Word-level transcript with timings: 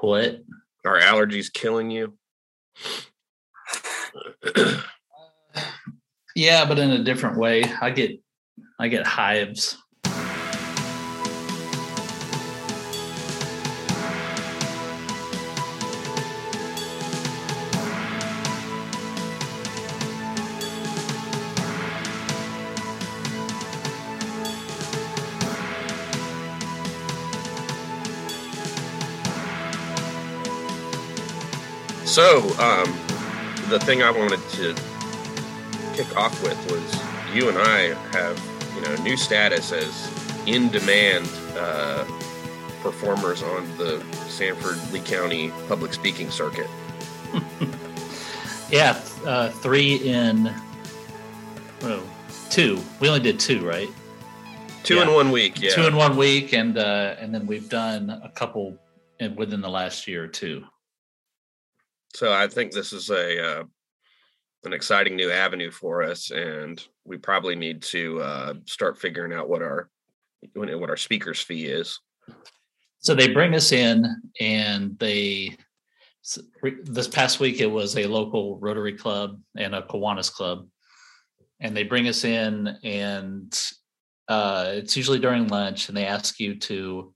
What? 0.00 0.42
Are 0.84 1.00
allergies 1.00 1.52
killing 1.52 1.90
you? 1.90 2.14
yeah, 6.36 6.64
but 6.66 6.78
in 6.78 6.90
a 6.90 7.02
different 7.02 7.38
way. 7.38 7.64
I 7.80 7.90
get 7.90 8.20
I 8.78 8.88
get 8.88 9.06
hives. 9.06 9.78
So, 32.14 32.42
um, 32.60 32.92
the 33.70 33.80
thing 33.80 34.04
I 34.04 34.10
wanted 34.12 34.38
to 34.50 34.72
kick 35.96 36.16
off 36.16 36.40
with 36.44 36.56
was 36.70 37.34
you 37.34 37.48
and 37.48 37.58
I 37.58 37.92
have, 38.12 38.40
you 38.76 38.82
know, 38.82 39.02
new 39.02 39.16
status 39.16 39.72
as 39.72 40.12
in 40.46 40.70
demand 40.70 41.28
uh, 41.58 42.04
performers 42.84 43.42
on 43.42 43.66
the 43.78 44.00
Sanford 44.28 44.78
Lee 44.92 45.00
County 45.00 45.50
public 45.66 45.92
speaking 45.92 46.30
circuit. 46.30 46.68
yeah, 48.70 49.02
uh, 49.26 49.48
three 49.48 49.96
in 49.96 50.54
oh, 51.82 52.00
two. 52.48 52.80
We 53.00 53.08
only 53.08 53.22
did 53.22 53.40
two, 53.40 53.66
right? 53.66 53.88
Two 54.84 54.98
yeah. 54.98 55.02
in 55.02 55.14
one 55.14 55.32
week. 55.32 55.60
Yeah, 55.60 55.70
two 55.70 55.88
in 55.88 55.96
one 55.96 56.16
week, 56.16 56.52
and 56.52 56.78
uh, 56.78 57.16
and 57.18 57.34
then 57.34 57.44
we've 57.48 57.68
done 57.68 58.08
a 58.08 58.28
couple 58.28 58.78
within 59.34 59.60
the 59.60 59.68
last 59.68 60.06
year 60.06 60.22
or 60.22 60.28
two. 60.28 60.64
So 62.14 62.32
I 62.32 62.46
think 62.46 62.72
this 62.72 62.92
is 62.92 63.10
a 63.10 63.60
uh, 63.60 63.64
an 64.64 64.72
exciting 64.72 65.16
new 65.16 65.30
avenue 65.30 65.70
for 65.70 66.02
us, 66.02 66.30
and 66.30 66.82
we 67.04 67.16
probably 67.18 67.56
need 67.56 67.82
to 67.82 68.20
uh, 68.20 68.54
start 68.66 68.98
figuring 68.98 69.32
out 69.32 69.48
what 69.48 69.62
our 69.62 69.90
what 70.54 70.90
our 70.90 70.96
speakers 70.96 71.40
fee 71.40 71.66
is. 71.66 71.98
So 73.00 73.14
they 73.14 73.32
bring 73.32 73.54
us 73.54 73.72
in, 73.72 74.06
and 74.40 74.98
they 74.98 75.56
this 76.84 77.08
past 77.08 77.40
week 77.40 77.60
it 77.60 77.66
was 77.66 77.98
a 77.98 78.06
local 78.06 78.58
Rotary 78.58 78.96
club 78.96 79.38
and 79.56 79.74
a 79.74 79.82
Kiwanis 79.82 80.32
club, 80.32 80.68
and 81.60 81.76
they 81.76 81.82
bring 81.82 82.06
us 82.08 82.24
in, 82.24 82.78
and 82.84 83.60
uh, 84.28 84.66
it's 84.68 84.96
usually 84.96 85.18
during 85.18 85.48
lunch, 85.48 85.88
and 85.88 85.96
they 85.96 86.06
ask 86.06 86.38
you 86.38 86.54
to 86.60 87.12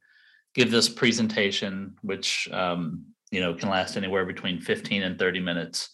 give 0.55 0.73
this 0.73 0.89
presentation, 0.89 1.97
which 2.03 2.49
um, 2.53 3.07
you 3.31 3.41
know 3.41 3.55
can 3.55 3.69
last 3.69 3.97
anywhere 3.97 4.25
between 4.25 4.61
15 4.61 5.03
and 5.03 5.19
30 5.19 5.41
minutes. 5.41 5.91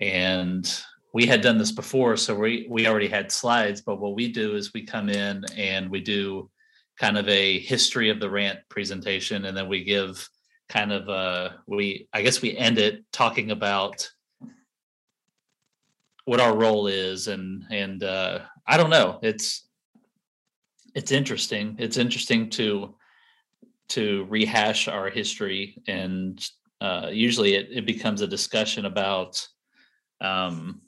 And 0.00 0.70
we 1.14 1.26
had 1.26 1.42
done 1.42 1.58
this 1.58 1.72
before 1.72 2.16
so 2.16 2.34
we 2.34 2.66
we 2.70 2.86
already 2.86 3.08
had 3.08 3.30
slides 3.30 3.82
but 3.82 4.00
what 4.00 4.14
we 4.14 4.32
do 4.32 4.56
is 4.56 4.72
we 4.72 4.84
come 4.84 5.10
in 5.10 5.44
and 5.56 5.90
we 5.90 6.00
do 6.00 6.48
kind 6.98 7.18
of 7.18 7.28
a 7.28 7.58
history 7.58 8.08
of 8.08 8.18
the 8.18 8.30
rant 8.30 8.58
presentation 8.70 9.44
and 9.44 9.54
then 9.56 9.68
we 9.68 9.84
give 9.84 10.26
kind 10.70 10.90
of 10.90 11.08
uh 11.10 11.50
we 11.66 12.08
i 12.14 12.22
guess 12.22 12.40
we 12.40 12.56
end 12.56 12.78
it 12.78 13.04
talking 13.12 13.50
about 13.50 14.10
what 16.24 16.40
our 16.40 16.56
role 16.56 16.86
is 16.86 17.28
and 17.28 17.64
and 17.70 18.02
uh 18.04 18.38
i 18.66 18.76
don't 18.76 18.90
know. 18.90 19.18
It's 19.22 19.68
it's 20.94 21.12
interesting. 21.12 21.76
It's 21.78 21.96
interesting 21.96 22.50
to 22.50 22.94
to 23.94 24.26
rehash 24.28 24.88
our 24.88 25.10
history 25.10 25.76
and 25.88 26.44
uh, 26.80 27.08
usually 27.12 27.54
it, 27.54 27.68
it 27.70 27.86
becomes 27.86 28.20
a 28.20 28.26
discussion 28.26 28.86
about 28.86 29.46
um, 30.20 30.80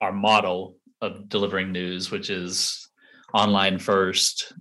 our 0.00 0.12
model 0.12 0.76
of 1.00 1.28
delivering 1.28 1.72
news 1.72 2.10
which 2.10 2.30
is 2.30 2.88
online 3.34 3.78
first 3.78 4.52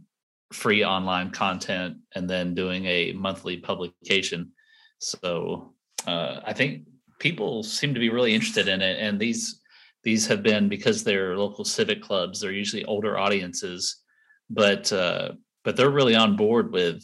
free 0.53 0.83
online 0.83 1.29
content 1.29 1.97
and 2.15 2.29
then 2.29 2.53
doing 2.55 2.85
a 2.85 3.11
monthly 3.13 3.57
publication. 3.57 4.51
So 4.99 5.73
uh, 6.07 6.41
i 6.45 6.53
think 6.53 6.83
people 7.19 7.63
seem 7.63 7.93
to 7.93 7.99
be 7.99 8.09
really 8.09 8.33
interested 8.33 8.67
in 8.67 8.81
it 8.81 8.99
and 8.99 9.19
these 9.19 9.61
these 10.03 10.27
have 10.27 10.41
been 10.41 10.69
because 10.69 11.03
they're 11.03 11.37
local 11.37 11.65
civic 11.65 12.01
clubs 12.01 12.39
they're 12.39 12.51
usually 12.51 12.85
older 12.85 13.17
audiences 13.17 14.03
but 14.49 14.91
uh, 14.93 15.31
but 15.63 15.75
they're 15.75 15.89
really 15.89 16.15
on 16.15 16.35
board 16.35 16.71
with 16.71 17.03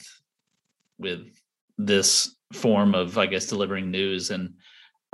with 1.03 1.27
this 1.77 2.35
form 2.53 2.95
of, 2.95 3.17
I 3.17 3.27
guess, 3.27 3.47
delivering 3.47 3.91
news. 3.91 4.31
And 4.31 4.55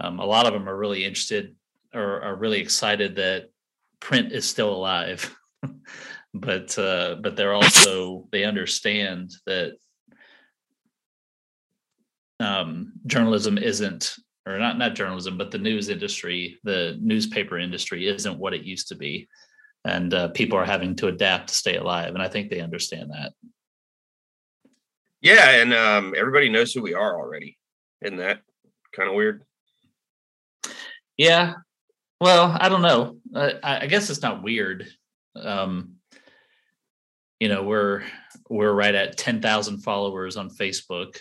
um, 0.02 0.20
a 0.20 0.26
lot 0.26 0.46
of 0.46 0.54
them 0.54 0.70
are 0.70 0.78
really 0.78 1.04
interested 1.04 1.56
or 1.94 2.22
are 2.22 2.36
really 2.36 2.60
excited 2.60 3.16
that 3.16 3.50
print 4.00 4.32
is 4.32 4.48
still 4.48 4.74
alive. 4.74 5.36
but 6.34 6.78
uh, 6.78 7.16
but 7.22 7.36
they're 7.36 7.54
also 7.54 8.28
they 8.32 8.44
understand 8.44 9.34
that 9.46 9.74
um, 12.40 12.94
journalism 13.06 13.58
isn't 13.58 14.16
or 14.46 14.58
not 14.58 14.78
not 14.78 14.96
journalism 14.96 15.38
but 15.38 15.52
the 15.52 15.58
news 15.58 15.90
industry 15.90 16.58
the 16.64 16.98
newspaper 17.02 17.58
industry 17.58 18.08
isn't 18.08 18.40
what 18.40 18.54
it 18.54 18.64
used 18.64 18.88
to 18.88 18.96
be 18.96 19.28
and 19.86 20.14
uh, 20.14 20.28
people 20.30 20.58
are 20.58 20.66
having 20.66 20.96
to 20.96 21.08
adapt 21.08 21.50
to 21.50 21.56
stay 21.56 21.76
alive 21.76 22.14
and 22.14 22.24
i 22.24 22.28
think 22.28 22.50
they 22.50 22.62
understand 22.62 23.10
that 23.12 23.34
yeah, 25.22 25.62
and 25.62 25.74
um, 25.74 26.14
everybody 26.18 26.50
knows 26.50 26.74
who 26.74 26.82
we 26.82 26.94
are 26.94 27.20
already. 27.20 27.58
Isn't 28.02 28.18
that 28.18 28.42
kind 28.96 29.10
of 29.10 29.16
weird? 29.16 29.44
Yeah. 31.18 31.56
Well, 32.22 32.56
I 32.60 32.70
don't 32.70 32.82
know. 32.82 33.18
I, 33.36 33.82
I 33.84 33.88
guess 33.88 34.10
it's 34.10 34.22
not 34.22 34.44
weird. 34.44 34.88
Um, 35.36 35.96
you 37.40 37.48
know, 37.48 37.64
we're 37.64 38.04
we're 38.50 38.74
right 38.74 38.96
at 38.96 39.18
ten 39.18 39.42
thousand 39.42 39.80
followers 39.80 40.38
on 40.38 40.50
Facebook, 40.50 41.18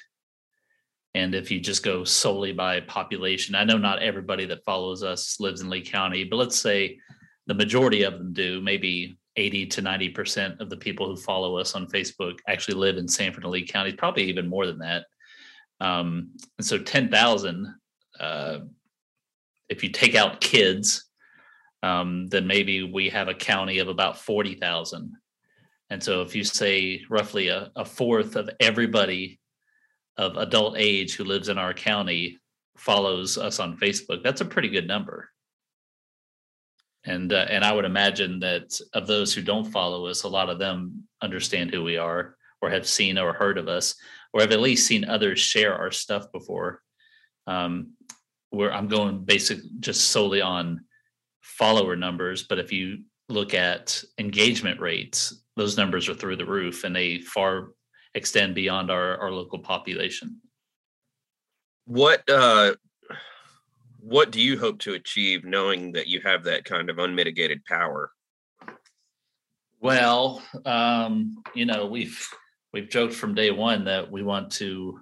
and 1.15 1.35
if 1.35 1.51
you 1.51 1.61
just 1.61 1.85
go 1.85 2.05
solely 2.05 2.53
by 2.53 2.81
population, 2.81 3.55
I 3.55 3.65
know 3.65 3.79
not 3.79 4.03
everybody 4.03 4.47
that 4.47 4.65
follows 4.65 5.03
us 5.03 5.39
lives 5.41 5.61
in 5.61 5.71
Lee 5.71 5.83
County, 5.83 6.25
but 6.25 6.37
let's 6.37 6.59
say 6.59 6.99
the 7.47 7.55
majority 7.55 8.03
of 8.03 8.15
them 8.15 8.33
do. 8.33 8.61
Maybe 8.61 9.19
80 9.39 9.67
to 9.67 9.83
90% 9.83 10.61
of 10.61 10.69
the 10.69 10.77
people 10.77 11.07
who 11.07 11.17
follow 11.17 11.57
us 11.57 11.75
on 11.75 11.87
Facebook 11.87 12.39
actually 12.49 12.75
live 12.75 12.97
in 12.97 13.07
Sanford 13.07 13.45
and 13.45 13.53
Lee 13.53 13.67
counties, 13.67 13.95
probably 13.97 14.25
even 14.25 14.49
more 14.49 14.67
than 14.67 14.79
that. 14.79 15.05
Um, 15.81 16.31
and 16.59 16.67
so 16.67 16.77
10,000, 16.77 17.75
uh, 18.19 18.59
if 19.69 19.85
you 19.85 19.91
take 19.91 20.17
out 20.17 20.41
kids, 20.41 21.05
um, 21.83 22.27
then 22.27 22.47
maybe 22.47 22.83
we 22.83 23.09
have 23.11 23.29
a 23.29 23.35
county 23.35 23.79
of 23.79 23.89
about 23.89 24.19
40,000. 24.19 25.13
And 25.91 26.03
so 26.03 26.23
if 26.23 26.35
you 26.35 26.43
say 26.43 27.03
roughly 27.09 27.49
a, 27.49 27.71
a 27.77 27.85
fourth 27.85 28.35
of 28.35 28.51
everybody 28.59 29.39
of 30.17 30.37
adult 30.37 30.75
age 30.77 31.15
who 31.15 31.25
lives 31.25 31.49
in 31.49 31.59
our 31.59 31.73
county 31.73 32.39
follows 32.77 33.39
us 33.39 33.61
on 33.61 33.79
Facebook, 33.79 34.25
that's 34.25 34.41
a 34.41 34.45
pretty 34.45 34.69
good 34.69 34.89
number 34.89 35.31
and 37.09 37.33
uh, 37.33 37.47
and 37.49 37.65
I 37.65 37.73
would 37.73 37.85
imagine 37.85 38.39
that 38.41 38.79
of 38.93 39.07
those 39.07 39.33
who 39.33 39.43
don't 39.43 39.71
follow 39.71 40.07
us, 40.07 40.23
a 40.23 40.29
lot 40.29 40.51
of 40.51 40.59
them 40.59 41.05
understand 41.23 41.71
who 41.71 41.83
we 41.83 41.97
are, 41.97 42.37
or 42.61 42.71
have 42.71 42.87
seen 42.87 43.19
or 43.19 43.33
heard 43.33 43.59
of 43.59 43.67
us, 43.67 43.95
or 44.33 44.43
have 44.43 44.53
at 44.53 44.61
least 44.61 44.87
seen 44.87 45.05
others 45.05 45.41
share 45.41 45.75
our 45.75 45.91
stuff 45.91 46.31
before. 46.33 46.83
Um, 47.47 47.95
where 48.51 48.73
I'm 48.73 48.89
going 48.89 49.25
basic 49.25 49.59
just 49.81 50.09
solely 50.09 50.41
on 50.41 50.85
follower 51.43 51.97
numbers, 51.97 52.45
but 52.45 52.59
if 52.59 52.73
you 52.73 53.05
look 53.29 53.53
at 53.55 54.03
engagement 54.19 54.81
rates, 54.81 55.45
those 55.57 55.77
numbers 55.77 56.09
are 56.09 56.15
through 56.15 56.37
the 56.37 56.47
roof, 56.47 56.85
and 56.85 56.95
they 56.95 57.21
far 57.21 57.71
extend 58.15 58.55
beyond 58.55 58.91
our 58.91 59.19
our 59.19 59.33
local 59.33 59.59
population. 59.59 60.41
What 61.87 62.23
uh, 62.29 62.75
what 64.01 64.31
do 64.31 64.41
you 64.41 64.59
hope 64.59 64.79
to 64.81 64.95
achieve 64.95 65.45
knowing 65.45 65.93
that 65.93 66.07
you 66.07 66.21
have 66.23 66.45
that 66.45 66.65
kind 66.65 66.91
of 66.91 66.99
unmitigated 66.99 67.65
power? 67.65 68.11
Well, 69.81 70.43
um, 70.65 71.43
you 71.55 71.67
know, 71.67 71.87
we've 71.87 72.27
we've 72.73 72.89
joked 72.89 73.15
from 73.15 73.35
day 73.35 73.51
one 73.51 73.85
that 73.85 74.11
we 74.11 74.23
want 74.23 74.53
to 74.53 75.01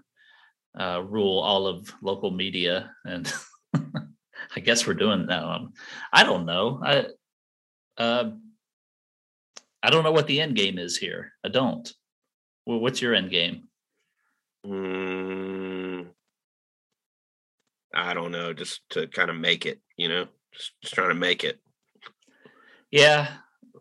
uh, 0.79 1.03
rule 1.03 1.39
all 1.41 1.67
of 1.67 1.93
local 2.03 2.31
media, 2.31 2.93
and 3.05 3.33
I 3.75 4.61
guess 4.61 4.87
we're 4.87 4.95
doing 4.95 5.27
that. 5.27 5.43
Um, 5.43 5.73
I 6.13 6.25
don't 6.25 6.47
know. 6.47 6.81
I 6.85 7.07
uh, 7.99 8.31
I 9.83 9.91
don't 9.91 10.05
know 10.05 10.13
what 10.13 10.27
the 10.27 10.41
end 10.41 10.57
game 10.57 10.79
is 10.79 10.97
here. 10.97 11.33
I 11.45 11.49
don't. 11.49 11.91
Well, 12.67 12.81
what's 12.81 13.01
your 13.01 13.15
end 13.15 13.31
game? 13.31 13.69
Mm, 14.67 15.56
I 17.97 18.15
don't 18.15 18.31
know, 18.31 18.53
just 18.53 18.89
to 18.91 19.07
kind 19.07 19.31
of 19.31 19.37
make 19.37 19.65
it, 19.65 19.81
you 19.97 20.09
know, 20.09 20.27
just, 20.53 20.73
just 20.83 20.95
trying 20.95 21.09
to 21.09 21.15
make 21.15 21.45
it. 21.45 21.61
Yeah, 22.91 23.29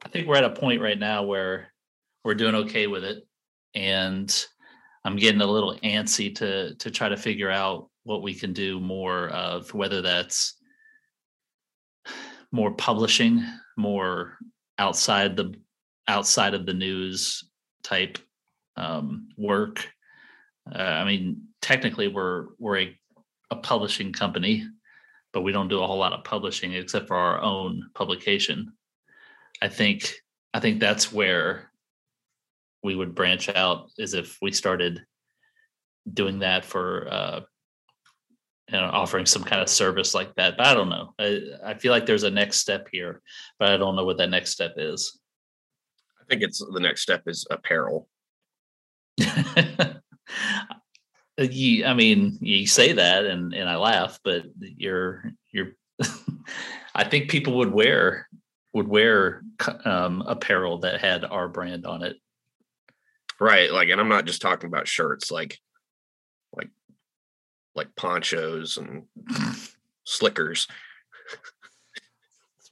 I 0.04 0.10
think 0.10 0.28
we're 0.28 0.38
at 0.38 0.46
a 0.46 0.50
point 0.50 0.82
right 0.82 0.98
now 0.98 1.24
where 1.24 1.74
we're 2.24 2.34
doing 2.34 2.56
okay 2.56 2.88
with 2.88 3.04
it, 3.04 3.28
and 3.76 4.46
I'm 5.04 5.18
getting 5.18 5.42
a 5.42 5.46
little 5.46 5.78
antsy 5.84 6.34
to 6.36 6.76
to 6.76 6.90
try 6.92 7.10
to 7.10 7.18
figure 7.18 7.52
out 7.52 7.90
what 8.04 8.24
we 8.24 8.34
can 8.34 8.54
do 8.54 8.80
more 8.80 9.30
of, 9.30 9.74
whether 9.74 10.02
that's 10.02 10.56
more 12.52 12.72
publishing, 12.72 13.44
more 13.78 14.38
outside 14.78 15.36
the 15.36 15.54
outside 16.08 16.54
of 16.54 16.66
the 16.66 16.74
news 16.74 17.44
type 17.84 18.18
um, 18.78 19.30
work. 19.38 19.88
Uh, 20.74 20.82
I 20.82 21.06
mean, 21.06 21.44
technically, 21.62 22.08
we're 22.08 22.48
we're 22.58 22.80
a, 22.80 23.00
a 23.52 23.56
publishing 23.56 24.12
company, 24.12 24.68
but 25.34 25.42
we 25.42 25.52
don't 25.52 25.68
do 25.68 25.82
a 25.82 25.88
whole 25.88 25.98
lot 25.98 26.14
of 26.14 26.24
publishing 26.24 26.74
except 26.74 27.08
for 27.08 27.16
our 27.16 27.42
own 27.42 27.90
publication. 27.94 28.74
I 29.62 29.68
think 29.68 30.14
I 30.54 30.60
think 30.60 30.80
that's 30.80 31.12
where 31.12 31.72
we 32.84 32.96
would 32.96 33.16
branch 33.16 33.50
out 33.50 33.90
is 33.98 34.14
if 34.14 34.38
we 34.42 34.52
started 34.52 35.04
doing 36.14 36.40
that 36.40 36.64
for 36.64 37.08
uh, 37.10 37.42
you 38.72 38.78
know, 38.78 38.90
offering 38.92 39.26
some 39.26 39.44
kind 39.44 39.62
of 39.62 39.70
service 39.70 40.16
like 40.16 40.34
that. 40.36 40.58
But 40.58 40.68
I 40.68 40.74
don't 40.74 40.90
know. 40.90 41.14
I, 41.20 41.42
I 41.64 41.74
feel 41.76 41.92
like 41.92 42.06
there's 42.06 42.24
a 42.24 42.32
next 42.32 42.58
step 42.58 42.88
here, 42.92 43.22
but 43.60 43.72
I 43.72 43.78
don't 43.78 43.96
know 43.96 44.06
what 44.06 44.18
that 44.18 44.30
next 44.30 44.52
step 44.52 44.74
is. 44.78 45.20
I 46.20 46.24
think 46.28 46.42
it's 46.42 46.60
the 46.60 46.80
next 46.80 47.02
step 47.02 47.24
is 47.28 47.46
apparel. 47.52 48.08
you, 51.38 51.86
I 51.86 51.94
mean, 51.94 52.38
you 52.42 52.68
say 52.68 52.94
that 52.94 53.26
and, 53.26 53.54
and 53.54 53.70
I 53.70 53.78
laugh, 53.78 54.20
but 54.24 54.44
you're, 54.60 55.32
you're, 55.52 55.72
I 56.96 57.04
think 57.04 57.30
people 57.30 57.58
would 57.58 57.72
wear, 57.72 58.28
would 58.74 58.88
wear 58.88 59.42
um, 59.84 60.24
apparel 60.26 60.80
that 60.80 61.02
had 61.02 61.26
our 61.26 61.48
brand 61.48 61.86
on 61.86 62.04
it. 62.04 62.18
Right. 63.40 63.72
Like, 63.72 63.90
and 63.90 64.00
I'm 64.00 64.10
not 64.10 64.26
just 64.26 64.42
talking 64.42 64.68
about 64.68 64.88
shirts, 64.88 65.32
like, 65.32 65.60
like, 66.56 66.70
like 67.76 67.96
ponchos 67.96 68.78
and 68.78 69.04
slickers. 70.06 70.68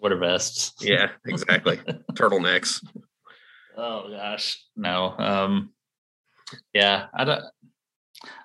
Sweater 0.03 0.17
vests. 0.17 0.73
Yeah, 0.81 1.11
exactly. 1.25 1.77
Turtlenecks. 2.11 2.85
Oh 3.77 4.09
gosh, 4.09 4.61
no. 4.75 5.15
Um, 5.17 5.71
yeah, 6.73 7.05
I 7.13 7.23
don't. 7.23 7.43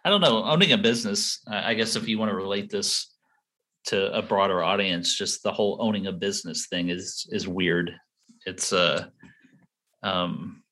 I 0.05 0.11
don't 0.11 0.21
know. 0.21 0.45
Owning 0.45 0.73
a 0.73 0.79
business, 0.79 1.41
I 1.47 1.75
guess, 1.75 1.97
if 1.97 2.09
you 2.09 2.19
want 2.19 2.31
to 2.31 2.37
relate 2.37 2.71
this 2.71 3.15
to 3.87 4.13
a 4.13 4.23
broader 4.23 4.63
audience, 4.63 5.17
just 5.17 5.43
the 5.43 5.53
whole 5.53 5.79
owning 5.81 6.07
a 6.07 6.13
business 6.13 6.67
thing 6.67 6.91
is 6.91 7.27
is 7.31 7.49
weird. 7.49 7.93
It's 8.47 8.73
uh, 8.73 9.07
um, 10.03 10.63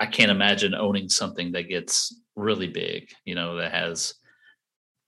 I 0.00 0.06
can't 0.06 0.30
imagine 0.30 0.74
owning 0.74 1.08
something 1.08 1.52
that 1.52 1.68
gets 1.68 2.20
really 2.36 2.68
big. 2.68 3.08
You 3.24 3.34
know, 3.34 3.56
that 3.56 3.72
has 3.72 4.14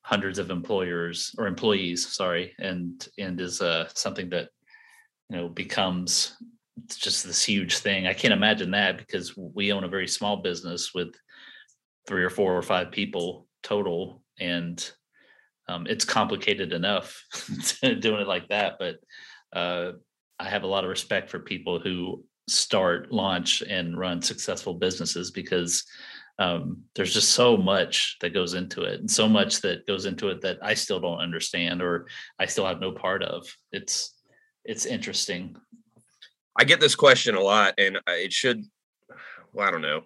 hundreds 0.02 0.38
of 0.38 0.50
employers 0.50 1.34
or 1.38 1.46
employees, 1.46 2.06
sorry, 2.06 2.54
and 2.58 3.06
and 3.18 3.40
is 3.40 3.60
uh 3.60 3.88
something 3.94 4.28
that 4.30 4.50
you 5.30 5.36
know 5.36 5.48
becomes 5.48 6.36
just 6.88 7.24
this 7.24 7.44
huge 7.44 7.78
thing. 7.78 8.06
I 8.06 8.12
can't 8.12 8.34
imagine 8.34 8.70
that 8.72 8.98
because 8.98 9.36
we 9.36 9.72
own 9.72 9.84
a 9.84 9.88
very 9.88 10.08
small 10.08 10.38
business 10.38 10.92
with 10.94 11.14
three 12.06 12.24
or 12.24 12.30
four 12.30 12.56
or 12.56 12.62
five 12.62 12.90
people 12.90 13.46
total, 13.62 14.22
and 14.38 14.90
um, 15.68 15.86
it's 15.86 16.04
complicated 16.04 16.72
enough 16.72 17.24
doing 17.82 18.20
it 18.20 18.28
like 18.28 18.48
that. 18.48 18.74
But 18.78 18.96
uh, 19.52 19.92
I 20.38 20.48
have 20.48 20.62
a 20.62 20.68
lot 20.68 20.84
of 20.84 20.90
respect 20.90 21.30
for 21.30 21.38
people 21.38 21.78
who 21.78 22.24
start, 22.48 23.10
launch, 23.12 23.62
and 23.62 23.98
run 23.98 24.20
successful 24.20 24.74
businesses 24.74 25.30
because 25.30 25.84
um, 26.38 26.82
there's 26.94 27.14
just 27.14 27.30
so 27.30 27.56
much 27.56 28.16
that 28.20 28.34
goes 28.34 28.54
into 28.54 28.82
it, 28.82 29.00
and 29.00 29.10
so 29.10 29.28
much 29.28 29.60
that 29.62 29.86
goes 29.86 30.04
into 30.04 30.28
it 30.28 30.40
that 30.42 30.58
I 30.62 30.74
still 30.74 31.00
don't 31.00 31.20
understand 31.20 31.80
or 31.80 32.06
I 32.38 32.46
still 32.46 32.66
have 32.66 32.80
no 32.80 32.92
part 32.92 33.22
of. 33.22 33.46
It's 33.72 34.12
it's 34.64 34.86
interesting 34.86 35.56
I 36.56 36.64
get 36.64 36.80
this 36.80 36.94
question 36.94 37.34
a 37.34 37.40
lot, 37.40 37.74
and 37.78 37.98
it 38.06 38.32
should. 38.32 38.64
Well, 39.52 39.66
I 39.66 39.70
don't 39.70 39.82
know. 39.82 40.02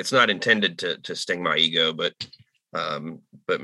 It's 0.00 0.12
not 0.12 0.30
intended 0.30 0.78
to 0.78 0.98
to 0.98 1.14
sting 1.14 1.42
my 1.42 1.56
ego, 1.56 1.92
but 1.92 2.14
um, 2.72 3.20
but 3.46 3.60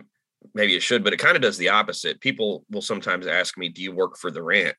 maybe 0.55 0.77
it 0.77 0.83
should. 0.83 1.03
But 1.03 1.13
it 1.13 1.19
kind 1.19 1.35
of 1.35 1.43
does 1.43 1.57
the 1.57 1.71
opposite. 1.71 2.21
People 2.21 2.65
will 2.71 2.83
sometimes 2.83 3.27
ask 3.27 3.57
me, 3.57 3.69
"Do 3.69 3.83
you 3.83 3.93
work 3.93 4.19
for 4.19 4.31
the 4.31 4.43
rant?" 4.43 4.77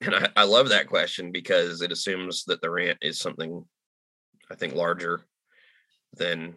And 0.00 0.14
I, 0.14 0.28
I 0.36 0.44
love 0.44 0.68
that 0.68 0.88
question 0.88 1.32
because 1.32 1.82
it 1.82 1.90
assumes 1.90 2.44
that 2.44 2.60
the 2.60 2.70
rant 2.70 2.98
is 3.02 3.18
something, 3.18 3.64
I 4.50 4.54
think, 4.54 4.74
larger 4.74 5.22
than 6.14 6.54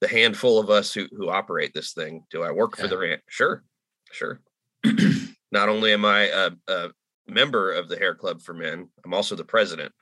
the 0.00 0.08
handful 0.08 0.58
of 0.58 0.68
us 0.68 0.92
who 0.92 1.06
who 1.16 1.28
operate 1.28 1.72
this 1.74 1.92
thing. 1.92 2.24
Do 2.30 2.42
I 2.42 2.50
work 2.50 2.74
yeah. 2.76 2.82
for 2.82 2.88
the 2.88 2.98
rant? 2.98 3.22
Sure, 3.28 3.62
sure. 4.10 4.40
Not 5.52 5.68
only 5.68 5.92
am 5.92 6.04
I 6.04 6.22
a, 6.26 6.50
a 6.68 6.90
member 7.28 7.72
of 7.72 7.88
the 7.88 7.96
Hair 7.96 8.16
Club 8.16 8.42
for 8.42 8.54
Men. 8.54 8.88
I'm 9.04 9.14
also 9.14 9.36
the 9.36 9.44
president. 9.44 9.92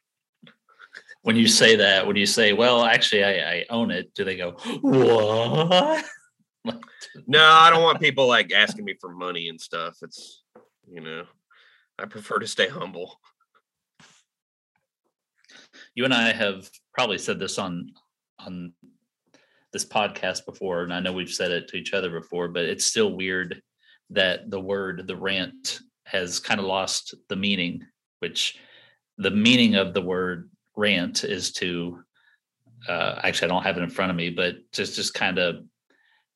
When 1.26 1.34
you 1.34 1.48
say 1.48 1.74
that, 1.74 2.06
when 2.06 2.14
you 2.14 2.24
say, 2.24 2.52
"Well, 2.52 2.84
actually, 2.84 3.24
I, 3.24 3.32
I 3.32 3.64
own 3.68 3.90
it," 3.90 4.14
do 4.14 4.22
they 4.22 4.36
go, 4.36 4.52
"What?" 4.80 6.04
no, 7.26 7.44
I 7.44 7.68
don't 7.68 7.82
want 7.82 7.98
people 8.00 8.28
like 8.28 8.52
asking 8.52 8.84
me 8.84 8.94
for 9.00 9.10
money 9.10 9.48
and 9.48 9.60
stuff. 9.60 9.96
It's 10.02 10.44
you 10.88 11.00
know, 11.00 11.24
I 11.98 12.04
prefer 12.04 12.38
to 12.38 12.46
stay 12.46 12.68
humble. 12.68 13.18
You 15.96 16.04
and 16.04 16.14
I 16.14 16.32
have 16.32 16.70
probably 16.94 17.18
said 17.18 17.40
this 17.40 17.58
on 17.58 17.90
on 18.38 18.72
this 19.72 19.84
podcast 19.84 20.46
before, 20.46 20.84
and 20.84 20.94
I 20.94 21.00
know 21.00 21.12
we've 21.12 21.28
said 21.28 21.50
it 21.50 21.66
to 21.70 21.76
each 21.76 21.92
other 21.92 22.20
before, 22.20 22.46
but 22.46 22.66
it's 22.66 22.86
still 22.86 23.16
weird 23.16 23.60
that 24.10 24.48
the 24.48 24.60
word 24.60 25.08
the 25.08 25.16
rant 25.16 25.80
has 26.04 26.38
kind 26.38 26.60
of 26.60 26.66
lost 26.66 27.16
the 27.28 27.34
meaning, 27.34 27.84
which 28.20 28.60
the 29.18 29.32
meaning 29.32 29.74
of 29.74 29.92
the 29.92 30.02
word 30.02 30.50
rant 30.76 31.24
is 31.24 31.52
to 31.52 32.02
uh, 32.88 33.20
actually 33.22 33.46
I 33.46 33.54
don't 33.54 33.62
have 33.62 33.76
it 33.78 33.82
in 33.82 33.90
front 33.90 34.10
of 34.10 34.16
me, 34.16 34.30
but 34.30 34.56
just 34.72 34.94
just 34.94 35.14
kind 35.14 35.38
of 35.38 35.64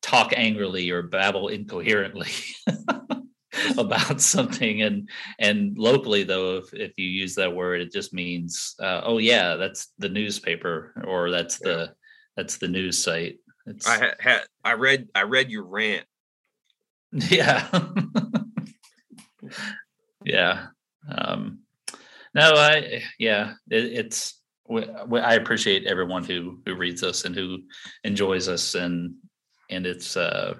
talk 0.01 0.33
angrily 0.35 0.89
or 0.89 1.03
babble 1.03 1.49
incoherently 1.49 2.31
about 3.77 4.19
something. 4.19 4.81
And 4.81 5.09
and 5.39 5.77
locally 5.77 6.23
though, 6.23 6.57
if 6.57 6.73
if 6.73 6.91
you 6.97 7.07
use 7.07 7.35
that 7.35 7.55
word, 7.55 7.81
it 7.81 7.91
just 7.91 8.13
means 8.13 8.75
uh, 8.79 9.01
oh 9.03 9.17
yeah, 9.19 9.55
that's 9.55 9.93
the 9.97 10.09
newspaper 10.09 10.93
or 11.05 11.31
that's 11.31 11.59
yeah. 11.63 11.71
the 11.71 11.93
that's 12.35 12.57
the 12.57 12.67
news 12.67 13.01
site. 13.01 13.37
It's, 13.67 13.87
I 13.87 14.13
had 14.19 14.41
I 14.63 14.73
read 14.73 15.07
I 15.15 15.23
read 15.23 15.51
your 15.51 15.63
rant. 15.63 16.05
Yeah 17.29 17.67
yeah. 20.25 20.67
Um, 21.09 21.59
no, 22.33 22.53
I 22.55 23.03
yeah, 23.19 23.53
it, 23.69 23.85
it's 23.85 24.41
I 24.69 25.35
appreciate 25.35 25.85
everyone 25.85 26.23
who 26.23 26.59
who 26.65 26.75
reads 26.75 27.03
us 27.03 27.25
and 27.25 27.35
who 27.35 27.59
enjoys 28.03 28.47
us 28.47 28.75
and 28.75 29.15
and 29.69 29.85
it's 29.85 30.15
uh 30.15 30.55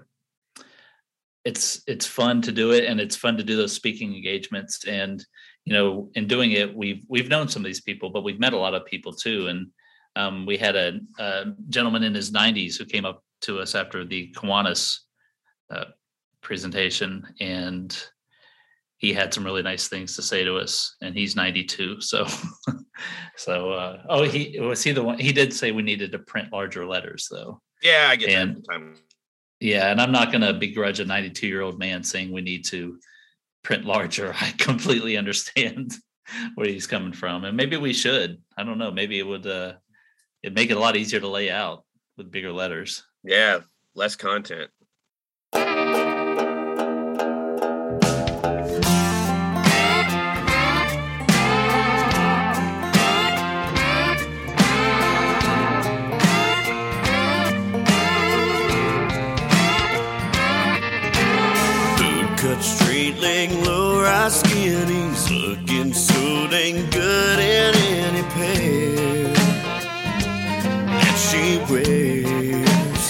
it's 1.46 1.82
it's 1.88 2.06
fun 2.06 2.42
to 2.44 2.52
do 2.52 2.72
it 2.72 2.86
and 2.86 3.00
it's 3.00 3.16
fun 3.16 3.38
to 3.38 3.44
do 3.44 3.56
those 3.56 3.74
speaking 3.74 4.14
engagements 4.14 4.86
and 4.86 5.26
you 5.66 5.74
know 5.74 6.10
in 6.14 6.28
doing 6.28 6.52
it 6.52 6.76
we've 6.76 7.04
we've 7.10 7.30
known 7.30 7.48
some 7.48 7.62
of 7.62 7.66
these 7.66 7.82
people 7.82 8.10
but 8.10 8.24
we've 8.24 8.40
met 8.40 8.54
a 8.54 8.58
lot 8.58 8.74
of 8.74 8.86
people 8.86 9.14
too. 9.14 9.48
And 9.48 9.68
um, 10.16 10.46
we 10.46 10.58
had 10.58 10.76
a, 10.76 11.00
a, 11.20 11.46
gentleman 11.70 12.04
in 12.04 12.14
his 12.14 12.32
90s 12.32 12.78
who 12.78 12.86
came 12.86 13.06
up 13.06 13.24
to 13.42 13.60
us 13.60 13.76
after 13.76 14.06
the 14.06 14.34
Kiwanis 14.36 14.98
uh, 15.70 15.86
presentation 16.42 17.26
and 17.40 17.98
he 19.02 19.12
had 19.14 19.34
some 19.34 19.44
really 19.44 19.64
nice 19.64 19.88
things 19.88 20.16
to 20.16 20.22
say 20.22 20.44
to 20.44 20.58
us 20.58 20.96
and 21.02 21.16
he's 21.16 21.36
92 21.36 22.00
so 22.00 22.26
so 23.36 23.72
uh, 23.72 24.04
oh 24.10 24.24
he 24.24 24.60
was 24.60 24.84
he 24.84 24.92
the 24.92 25.04
one 25.04 25.20
he 25.20 25.34
did 25.34 25.52
say 25.54 25.72
we 25.72 25.82
needed 25.82 26.12
to 26.12 26.20
print 26.20 26.54
larger 26.54 26.86
letters 26.86 27.28
though. 27.30 27.60
Yeah 27.82 28.08
i 28.10 28.16
get 28.16 28.30
and, 28.30 28.66
time 28.70 28.96
yeah 29.60 29.92
and 29.92 30.00
i'm 30.00 30.12
not 30.12 30.32
going 30.32 30.42
to 30.42 30.54
begrudge 30.54 31.00
a 31.00 31.06
92 31.06 31.48
year 31.48 31.62
old 31.62 31.80
man 31.80 32.04
saying 32.04 32.32
we 32.32 32.42
need 32.42 32.66
to 32.66 33.00
print 33.64 33.86
larger. 33.86 34.34
I 34.42 34.52
completely 34.58 35.18
understand 35.18 35.94
where 36.56 36.68
he's 36.68 36.88
coming 36.88 37.14
from 37.14 37.44
and 37.44 37.58
maybe 37.58 37.78
we 37.78 37.94
should. 37.94 38.42
I 38.58 38.64
don't 38.64 38.78
know. 38.78 38.92
Maybe 38.92 39.20
it 39.20 39.28
would 39.28 39.46
uh 39.46 39.74
it'd 40.44 40.56
make 40.56 40.70
it 40.70 40.78
a 40.78 40.80
lot 40.80 40.96
easier 40.96 41.20
to 41.20 41.28
lay 41.28 41.50
out 41.50 41.84
with 42.18 42.32
bigger 42.32 42.52
letters. 42.52 43.04
Yeah 43.24 43.60
less 43.94 44.16
content 44.16 44.70
good 66.74 67.40
in 67.40 67.76
any 67.76 68.24
pair. 68.30 69.28
And 71.06 71.18
she 71.18 71.58
wears. 71.70 73.04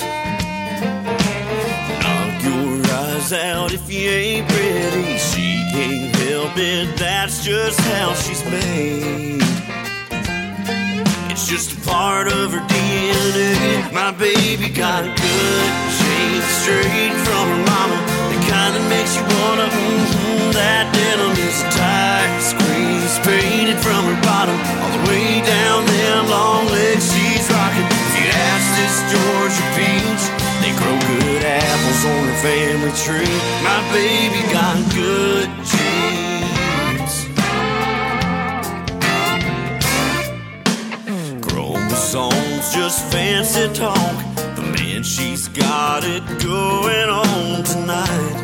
Knock 2.02 2.44
your 2.44 2.94
eyes 2.94 3.34
out 3.34 3.74
if 3.74 3.92
you 3.92 4.10
ain't 4.10 4.50
ready. 4.52 5.18
She 5.18 5.64
can't 5.72 6.16
help 6.16 6.58
it, 6.58 6.98
that's 6.98 7.44
just 7.44 7.80
how 7.80 8.14
she's 8.14 8.44
made. 8.46 9.42
It's 11.32 11.48
just 11.48 11.78
a 11.78 11.90
part 11.90 12.28
of 12.28 12.52
her 12.54 12.66
DNA. 12.68 13.94
My 13.94 14.12
baby 14.12 14.70
got 14.70 15.04
a 15.04 15.08
good 15.08 15.72
chain 16.00 16.42
straight 16.60 17.16
from 17.26 17.46
her 17.54 17.64
mama. 17.72 17.98
The 18.32 18.40
kind 18.50 18.76
that 18.76 18.86
makes 18.90 19.16
you 19.16 19.24
wanna, 19.24 19.68
family. 32.96 33.26
My 33.64 33.82
baby 33.94 34.42
got 34.52 34.78
good 34.94 35.50
genes. 35.72 37.28
Chromosomes 41.46 42.74
just 42.74 43.12
fancy 43.12 43.74
talk. 43.74 44.36
The 44.56 44.62
man 44.62 45.04
she's 45.04 45.48
got 45.48 46.04
it 46.04 46.24
going 46.44 47.10
on 47.10 47.64
tonight. 47.64 48.38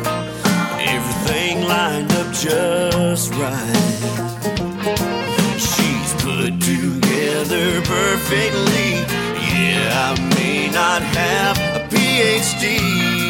Everything 0.80 1.66
lined 1.66 2.12
up 2.12 2.32
just 2.32 3.32
right. 3.34 3.98
She's 5.58 6.12
put 6.22 6.60
together 6.60 7.82
perfectly. 7.82 9.04
Yeah, 9.50 10.12
I 10.12 10.34
may 10.36 10.70
not 10.70 11.02
have 11.02 11.58
a 11.76 11.86
PhD. 11.88 13.27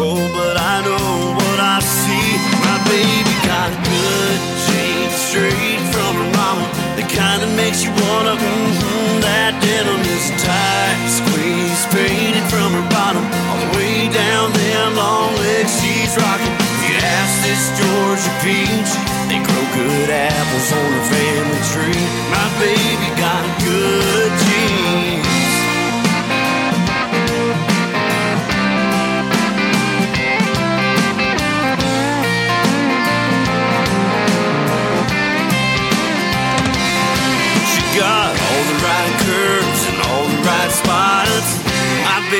Oh, 0.00 0.14
but 0.30 0.54
I 0.54 0.78
know 0.86 1.34
what 1.34 1.58
I 1.58 1.82
see. 1.82 2.30
My 2.62 2.78
baby 2.86 3.34
got 3.42 3.74
a 3.74 3.78
good 3.82 4.38
gene 4.70 5.10
straight 5.10 5.82
from 5.90 6.14
her 6.22 6.30
mama. 6.38 6.70
The 6.94 7.02
kind 7.10 7.42
that 7.42 7.50
makes 7.58 7.82
you 7.82 7.90
wanna, 8.06 8.38
mm-hmm, 8.38 9.26
that 9.26 9.58
denim 9.58 9.98
is 10.06 10.30
tight, 10.38 11.02
squeeze, 11.10 11.82
painted 11.90 12.46
from 12.46 12.78
her 12.78 12.86
bottom 12.94 13.26
all 13.50 13.58
the 13.58 13.70
way 13.74 14.06
down 14.14 14.54
them 14.54 14.94
long 14.94 15.34
legs 15.42 15.74
she's 15.82 16.14
rocking. 16.14 16.54
If 16.78 16.80
you 16.86 16.94
ask 17.02 17.34
this 17.42 17.62
Georgia 17.74 18.32
peach, 18.46 18.92
they 19.26 19.42
grow 19.42 19.64
good 19.82 20.10
apples 20.14 20.68
on 20.78 20.88
her 20.94 21.06
family 21.10 21.62
tree. 21.74 22.06
My 22.30 22.46
baby 22.62 23.08
got 23.18 23.42
good 23.66 24.30
genes. 24.46 25.37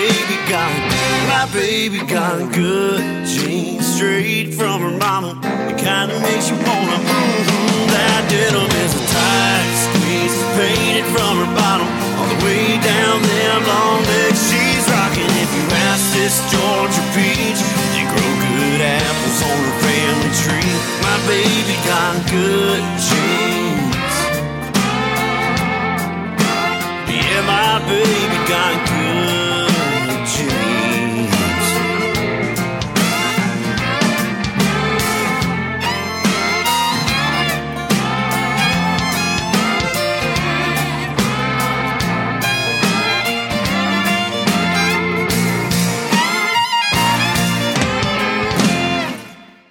Baby 0.08 0.38
got, 0.48 0.72
my 1.28 1.44
baby 1.52 2.00
got 2.06 2.52
good 2.52 3.00
genes 3.26 3.84
straight 3.84 4.54
from 4.54 4.80
her 4.80 4.96
mama. 4.96 5.36
It 5.68 5.76
kinda 5.76 6.16
makes 6.20 6.48
you 6.48 6.56
wanna, 6.64 6.96
mm-hmm, 6.96 7.92
that 7.92 8.22
denim 8.32 8.72
is 8.84 8.92
a 8.96 9.04
tight 9.12 9.72
squeeze, 9.84 10.36
painted 10.56 11.06
from 11.12 11.32
her 11.44 11.50
bottom 11.52 11.88
all 12.16 12.28
the 12.32 12.40
way 12.44 12.80
down 12.80 13.20
them 13.20 13.60
long 13.68 14.00
legs 14.12 14.40
she's 14.48 14.84
rocking. 14.88 15.28
If 15.44 15.50
you 15.56 15.64
ask 15.88 16.04
this 16.16 16.36
Georgia 16.52 17.04
peach, 17.12 17.60
they 17.92 18.04
grow 18.08 18.32
good 18.48 18.80
apples 18.80 19.38
on 19.44 19.58
her 19.68 19.76
family 19.84 20.32
tree. 20.40 20.76
My 21.04 21.16
baby 21.28 21.76
got 21.84 22.14
good 22.32 22.82
genes. 23.06 24.16
Yeah, 27.12 27.40
my 27.44 27.76
baby 27.84 28.38
got 28.48 28.74
good 28.88 29.47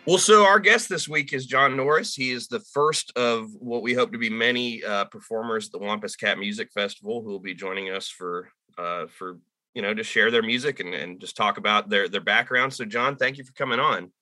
Well, 0.07 0.17
so 0.17 0.45
our 0.45 0.61
guest 0.61 0.87
this 0.87 1.09
week 1.09 1.33
is 1.33 1.45
John 1.45 1.75
Norris. 1.75 2.15
He 2.15 2.31
is 2.31 2.47
the 2.47 2.61
first 2.61 3.11
of 3.17 3.49
what 3.59 3.81
we 3.81 3.93
hope 3.93 4.13
to 4.13 4.17
be 4.17 4.29
many 4.29 4.81
uh, 4.81 5.03
performers 5.03 5.65
at 5.65 5.73
the 5.73 5.79
Wampus 5.79 6.15
Cat 6.15 6.39
Music 6.39 6.71
Festival 6.73 7.21
who 7.21 7.27
will 7.27 7.41
be 7.41 7.53
joining 7.53 7.89
us 7.89 8.07
for 8.07 8.49
uh, 8.77 9.07
for 9.07 9.37
you 9.73 9.81
know 9.81 9.93
to 9.93 10.05
share 10.05 10.31
their 10.31 10.43
music 10.43 10.79
and, 10.79 10.93
and 10.93 11.19
just 11.19 11.35
talk 11.35 11.57
about 11.57 11.89
their 11.89 12.07
their 12.07 12.21
background. 12.21 12.73
So, 12.73 12.85
John, 12.85 13.17
thank 13.17 13.37
you 13.37 13.43
for 13.43 13.51
coming 13.51 13.81
on. 13.81 14.13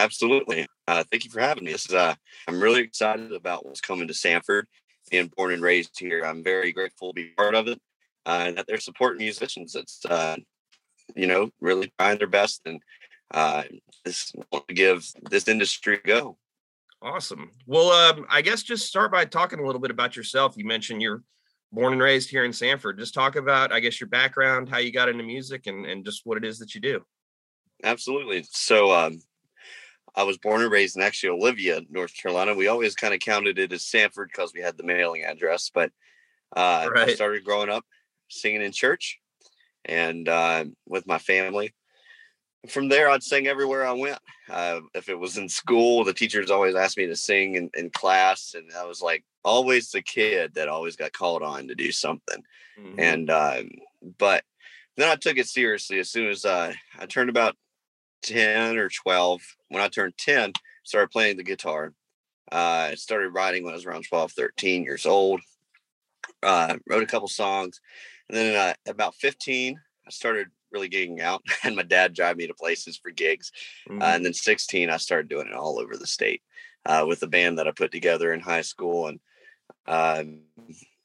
Absolutely. 0.00 0.66
Uh, 0.88 1.04
thank 1.12 1.24
you 1.24 1.30
for 1.30 1.38
having 1.38 1.62
me. 1.62 1.70
This 1.70 1.86
is 1.86 1.94
uh, 1.94 2.16
I'm 2.48 2.60
really 2.60 2.82
excited 2.82 3.30
about 3.30 3.64
what's 3.64 3.80
coming 3.80 4.08
to 4.08 4.14
Sanford. 4.14 4.66
Being 5.12 5.30
born 5.36 5.52
and 5.52 5.62
raised 5.62 5.96
here, 5.96 6.24
I'm 6.24 6.42
very 6.42 6.72
grateful 6.72 7.12
to 7.12 7.14
be 7.14 7.30
part 7.36 7.54
of 7.54 7.68
it, 7.68 7.80
uh, 8.26 8.42
and 8.46 8.58
that 8.58 8.66
they're 8.66 8.80
supporting 8.80 9.18
musicians. 9.18 9.74
That's 9.74 10.04
uh, 10.06 10.38
you 11.14 11.28
know 11.28 11.50
really 11.60 11.92
trying 12.00 12.18
their 12.18 12.26
best 12.26 12.62
and 12.66 12.80
uh, 13.34 13.64
just 14.06 14.36
want 14.52 14.66
to 14.68 14.74
give 14.74 15.06
this 15.28 15.48
industry 15.48 16.00
a 16.02 16.06
go. 16.06 16.38
Awesome. 17.02 17.50
Well, 17.66 17.90
um, 17.90 18.26
I 18.30 18.40
guess 18.40 18.62
just 18.62 18.86
start 18.86 19.12
by 19.12 19.26
talking 19.26 19.58
a 19.58 19.66
little 19.66 19.80
bit 19.80 19.90
about 19.90 20.16
yourself. 20.16 20.54
You 20.56 20.64
mentioned 20.64 21.02
you're 21.02 21.22
born 21.72 21.92
and 21.92 22.00
raised 22.00 22.30
here 22.30 22.44
in 22.44 22.52
Sanford. 22.52 22.98
Just 22.98 23.12
talk 23.12 23.36
about, 23.36 23.72
I 23.72 23.80
guess, 23.80 24.00
your 24.00 24.08
background, 24.08 24.68
how 24.68 24.78
you 24.78 24.92
got 24.92 25.08
into 25.08 25.24
music, 25.24 25.66
and 25.66 25.84
and 25.84 26.04
just 26.04 26.22
what 26.24 26.38
it 26.38 26.44
is 26.44 26.58
that 26.60 26.74
you 26.74 26.80
do. 26.80 27.04
Absolutely. 27.82 28.44
So 28.48 28.92
um, 28.92 29.20
I 30.14 30.22
was 30.22 30.38
born 30.38 30.62
and 30.62 30.70
raised 30.70 30.96
in 30.96 31.02
actually 31.02 31.30
Olivia, 31.30 31.82
North 31.90 32.14
Carolina. 32.16 32.54
We 32.54 32.68
always 32.68 32.94
kind 32.94 33.12
of 33.12 33.20
counted 33.20 33.58
it 33.58 33.72
as 33.72 33.84
Sanford 33.84 34.30
because 34.32 34.52
we 34.54 34.60
had 34.60 34.76
the 34.76 34.84
mailing 34.84 35.24
address, 35.24 35.70
but 35.74 35.90
uh, 36.56 36.88
I 36.96 37.14
started 37.14 37.44
growing 37.44 37.68
up 37.68 37.84
singing 38.28 38.62
in 38.62 38.72
church 38.72 39.18
and 39.84 40.28
uh, 40.28 40.64
with 40.86 41.06
my 41.06 41.18
family. 41.18 41.74
From 42.68 42.88
there, 42.88 43.10
I'd 43.10 43.22
sing 43.22 43.46
everywhere 43.46 43.86
I 43.86 43.92
went. 43.92 44.18
Uh, 44.48 44.80
if 44.94 45.08
it 45.08 45.18
was 45.18 45.36
in 45.36 45.48
school, 45.48 46.02
the 46.04 46.14
teachers 46.14 46.50
always 46.50 46.74
asked 46.74 46.96
me 46.96 47.06
to 47.06 47.16
sing 47.16 47.56
in, 47.56 47.70
in 47.74 47.90
class, 47.90 48.54
and 48.54 48.70
I 48.72 48.84
was 48.84 49.02
like 49.02 49.24
always 49.44 49.90
the 49.90 50.00
kid 50.02 50.54
that 50.54 50.68
always 50.68 50.96
got 50.96 51.12
called 51.12 51.42
on 51.42 51.68
to 51.68 51.74
do 51.74 51.92
something 51.92 52.42
Mhm. 52.78 52.94
and 52.98 53.30
um, 53.30 53.70
but 54.18 54.42
then 54.96 55.08
I 55.10 55.16
took 55.16 55.36
it 55.36 55.46
seriously 55.46 55.98
as 56.00 56.10
soon 56.10 56.28
as 56.28 56.44
uh, 56.44 56.72
I 56.98 57.06
turned 57.06 57.30
about 57.30 57.56
ten 58.22 58.78
or 58.78 58.88
twelve. 58.88 59.42
When 59.68 59.82
I 59.82 59.88
turned 59.88 60.16
ten, 60.16 60.52
started 60.82 61.10
playing 61.10 61.36
the 61.36 61.42
guitar. 61.44 61.92
Uh, 62.50 62.88
I 62.90 62.94
started 62.94 63.30
writing 63.30 63.64
when 63.64 63.72
I 63.72 63.76
was 63.76 63.86
around 63.86 64.04
12, 64.08 64.32
13 64.32 64.84
years 64.84 65.06
old. 65.06 65.40
Uh, 66.42 66.76
wrote 66.88 67.02
a 67.02 67.06
couple 67.06 67.28
songs, 67.28 67.80
and 68.28 68.36
then 68.36 68.54
uh, 68.56 68.74
about 68.90 69.14
fifteen, 69.14 69.80
I 70.06 70.10
started 70.10 70.48
really 70.74 70.90
gigging 70.90 71.20
out, 71.20 71.42
and 71.64 71.76
my 71.76 71.82
dad 71.82 72.12
drive 72.12 72.36
me 72.36 72.46
to 72.46 72.54
places 72.54 72.98
for 72.98 73.10
gigs. 73.10 73.52
Mhm. 73.88 74.02
Uh, 74.02 74.06
and 74.16 74.24
then 74.24 74.34
16, 74.34 74.90
I 74.90 74.98
started 74.98 75.28
doing 75.28 75.46
it 75.46 75.54
all 75.54 75.78
over 75.78 75.96
the 75.96 76.06
state 76.06 76.42
uh, 76.84 77.04
with 77.08 77.20
the 77.20 77.26
band 77.26 77.58
that 77.58 77.68
I 77.68 77.70
put 77.70 77.92
together 77.92 78.32
in 78.34 78.40
high 78.40 78.62
school. 78.62 79.08
And 79.08 79.20
um, 79.86 80.40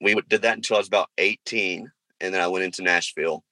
we 0.02 0.16
did 0.28 0.42
that 0.42 0.58
until 0.58 0.78
I 0.78 0.80
was 0.80 0.88
about 0.88 1.10
18. 1.18 1.90
And 2.20 2.34
then 2.34 2.42
I 2.42 2.48
went 2.48 2.66
into 2.66 2.84
Nashville 2.84 3.46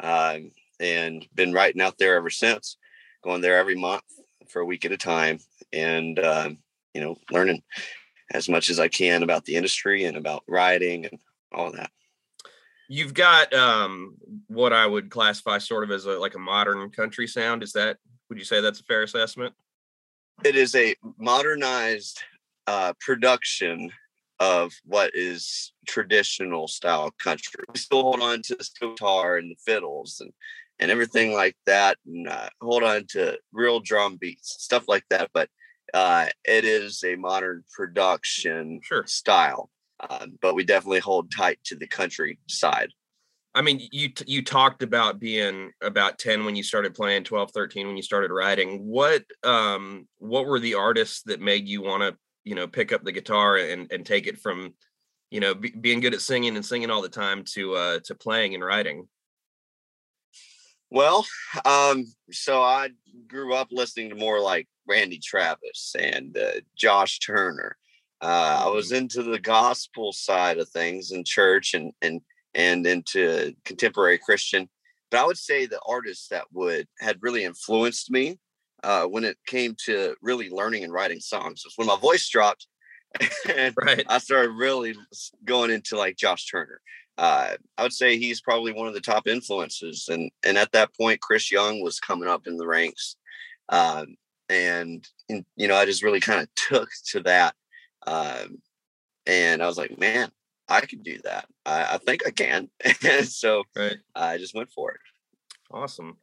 um, 0.00 0.52
and 0.80 1.26
been 1.34 1.52
writing 1.52 1.82
out 1.82 1.98
there 1.98 2.16
ever 2.16 2.30
since, 2.30 2.78
going 3.22 3.42
there 3.42 3.58
every 3.58 3.76
month 3.76 4.04
for 4.48 4.62
a 4.62 4.66
week 4.66 4.84
at 4.84 4.92
a 4.92 4.96
time 4.96 5.38
and, 5.72 6.18
um, 6.18 6.58
you 6.94 7.00
know, 7.00 7.16
learning 7.30 7.62
as 8.30 8.48
much 8.48 8.70
as 8.70 8.80
I 8.80 8.88
can 8.88 9.22
about 9.22 9.44
the 9.44 9.56
industry 9.56 10.04
and 10.04 10.16
about 10.16 10.44
writing 10.48 11.04
and 11.06 11.18
all 11.52 11.72
that. 11.72 11.90
You've 12.88 13.14
got 13.14 13.52
um, 13.52 14.16
what 14.46 14.72
I 14.72 14.86
would 14.86 15.10
classify 15.10 15.58
sort 15.58 15.84
of 15.84 15.90
as 15.90 16.06
a 16.06 16.12
like 16.12 16.34
a 16.34 16.38
modern 16.38 16.90
country 16.90 17.26
sound. 17.26 17.62
Is 17.62 17.72
that? 17.72 17.98
Would 18.28 18.38
you 18.38 18.44
say 18.44 18.60
that's 18.60 18.80
a 18.80 18.84
fair 18.84 19.02
assessment? 19.02 19.54
it 20.44 20.54
is 20.56 20.74
a 20.74 20.94
modernized 21.18 22.22
uh, 22.66 22.92
production 23.00 23.90
of 24.38 24.72
what 24.84 25.10
is 25.14 25.72
traditional 25.86 26.68
style 26.68 27.10
country. 27.22 27.64
We 27.72 27.78
still 27.78 28.02
hold 28.02 28.20
on 28.20 28.42
to 28.42 28.54
the 28.54 28.68
guitar 28.80 29.38
and 29.38 29.50
the 29.50 29.56
fiddles 29.64 30.20
and 30.20 30.32
and 30.78 30.90
everything 30.90 31.32
like 31.32 31.56
that, 31.64 31.96
and 32.06 32.28
uh, 32.28 32.50
hold 32.60 32.82
on 32.82 33.06
to 33.08 33.38
real 33.50 33.80
drum 33.80 34.18
beats, 34.20 34.56
stuff 34.62 34.84
like 34.88 35.04
that. 35.08 35.30
But 35.32 35.48
uh, 35.94 36.26
it 36.44 36.66
is 36.66 37.02
a 37.02 37.16
modern 37.16 37.64
production 37.74 38.80
Sure. 38.82 39.06
style. 39.06 39.70
Uh, 40.00 40.26
but 40.40 40.54
we 40.54 40.64
definitely 40.64 41.00
hold 41.00 41.32
tight 41.32 41.58
to 41.64 41.76
the 41.76 41.86
country 41.86 42.38
side. 42.48 42.92
I 43.56 43.62
mean, 43.62 43.80
you 43.90 44.10
you 44.26 44.44
talked 44.44 44.82
about 44.82 45.18
being 45.18 45.72
about 45.82 46.18
10 46.18 46.44
when 46.44 46.56
you 46.56 46.62
started 46.62 46.94
playing, 46.94 47.24
12, 47.24 47.52
13 47.52 47.86
when 47.86 47.96
you 47.96 48.02
started 48.02 48.30
writing. 48.30 48.86
What 48.86 49.24
um 49.44 50.06
what 50.18 50.44
were 50.44 50.60
the 50.60 50.74
artists 50.74 51.22
that 51.22 51.40
made 51.40 51.66
you 51.66 51.82
want 51.82 52.02
to, 52.02 52.16
you 52.44 52.54
know, 52.54 52.66
pick 52.66 52.92
up 52.92 53.02
the 53.02 53.12
guitar 53.12 53.56
and 53.56 53.90
and 53.90 54.04
take 54.04 54.26
it 54.26 54.38
from, 54.38 54.74
you 55.30 55.40
know, 55.40 55.54
be, 55.54 55.70
being 55.70 56.00
good 56.00 56.12
at 56.12 56.20
singing 56.20 56.54
and 56.54 56.66
singing 56.66 56.90
all 56.90 57.00
the 57.00 57.08
time 57.08 57.44
to 57.54 57.74
uh 57.74 57.98
to 58.04 58.14
playing 58.14 58.54
and 58.54 58.62
writing? 58.62 59.08
Well, 60.90 61.26
um 61.64 62.04
so 62.30 62.60
I 62.60 62.90
grew 63.26 63.54
up 63.54 63.68
listening 63.70 64.10
to 64.10 64.16
more 64.16 64.38
like 64.38 64.68
Randy 64.86 65.18
Travis 65.18 65.96
and 65.98 66.36
uh, 66.36 66.60
Josh 66.76 67.20
Turner. 67.20 67.78
Uh, 68.20 68.64
I 68.64 68.68
was 68.68 68.92
into 68.92 69.22
the 69.22 69.38
gospel 69.38 70.12
side 70.12 70.58
of 70.58 70.68
things 70.68 71.10
in 71.10 71.24
church 71.24 71.74
and 71.74 71.92
and 72.02 72.20
and 72.54 72.86
into 72.86 73.54
contemporary 73.64 74.18
Christian. 74.18 74.68
But 75.10 75.20
I 75.20 75.26
would 75.26 75.38
say 75.38 75.66
the 75.66 75.80
artists 75.86 76.28
that 76.28 76.46
would 76.52 76.86
had 77.00 77.18
really 77.20 77.44
influenced 77.44 78.10
me 78.10 78.38
uh, 78.82 79.04
when 79.04 79.24
it 79.24 79.36
came 79.46 79.76
to 79.84 80.14
really 80.22 80.48
learning 80.50 80.84
and 80.84 80.92
writing 80.92 81.20
songs 81.20 81.62
was 81.64 81.74
when 81.76 81.88
my 81.88 81.96
voice 81.96 82.28
dropped, 82.28 82.66
and 83.56 83.74
Right. 83.76 84.04
I 84.08 84.18
started 84.18 84.50
really 84.52 84.94
going 85.44 85.70
into 85.70 85.96
like 85.96 86.16
Josh 86.16 86.46
Turner. 86.46 86.80
Uh, 87.18 87.56
I 87.78 87.82
would 87.82 87.92
say 87.92 88.18
he's 88.18 88.42
probably 88.42 88.72
one 88.72 88.88
of 88.88 88.94
the 88.94 89.00
top 89.00 89.26
influences, 89.26 90.08
and 90.08 90.30
and 90.42 90.58
at 90.58 90.72
that 90.72 90.94
point, 90.94 91.20
Chris 91.20 91.50
Young 91.50 91.82
was 91.82 91.98
coming 92.00 92.28
up 92.28 92.46
in 92.46 92.56
the 92.56 92.66
ranks, 92.66 93.16
um, 93.70 94.16
and, 94.48 95.06
and 95.28 95.44
you 95.56 95.66
know 95.68 95.76
I 95.76 95.86
just 95.86 96.02
really 96.02 96.20
kind 96.20 96.42
of 96.42 96.48
took 96.54 96.90
to 97.12 97.20
that, 97.20 97.54
um, 98.06 98.58
and 99.26 99.62
I 99.62 99.66
was 99.66 99.78
like, 99.78 99.98
man, 99.98 100.30
I 100.68 100.80
could 100.80 101.02
do 101.02 101.18
that. 101.24 101.46
I, 101.64 101.94
I 101.94 101.98
think 101.98 102.26
I 102.26 102.30
can, 102.30 102.68
so 103.24 103.64
Right. 103.76 103.98
I 104.14 104.38
just 104.38 104.54
went 104.54 104.70
for 104.70 104.92
it. 104.92 105.00
Awesome. 105.70 106.16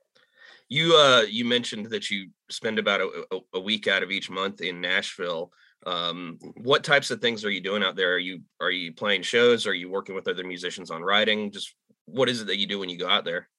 You 0.70 0.96
uh 0.96 1.24
you 1.30 1.46
mentioned 1.46 1.88
that 1.88 2.10
you 2.10 2.30
spend 2.50 2.80
about 2.80 3.02
a, 3.02 3.26
a, 3.32 3.40
a 3.56 3.60
week 3.60 3.88
out 3.88 4.02
of 4.02 4.12
each 4.12 4.30
month 4.30 4.62
in 4.62 4.82
Nashville. 4.82 5.52
Um, 5.86 6.40
what 6.56 6.84
types 6.84 7.12
of 7.12 7.22
things 7.22 7.44
are 7.44 7.52
you 7.52 7.60
doing 7.60 7.84
out 7.84 7.96
there? 7.96 8.14
Are 8.14 8.20
you 8.20 8.42
are 8.62 8.72
you 8.72 8.94
playing 8.94 9.24
shows? 9.24 9.68
Are 9.68 9.74
you 9.74 9.90
working 9.90 10.16
with 10.16 10.28
other 10.28 10.44
musicians 10.44 10.90
on 10.90 11.04
writing? 11.04 11.52
Just 11.52 11.76
what 12.06 12.30
is 12.30 12.42
it 12.42 12.48
that 12.48 12.58
you 12.58 12.66
do 12.66 12.80
when 12.80 12.90
you 12.90 12.98
go 12.98 13.08
out 13.08 13.26
there? 13.26 13.50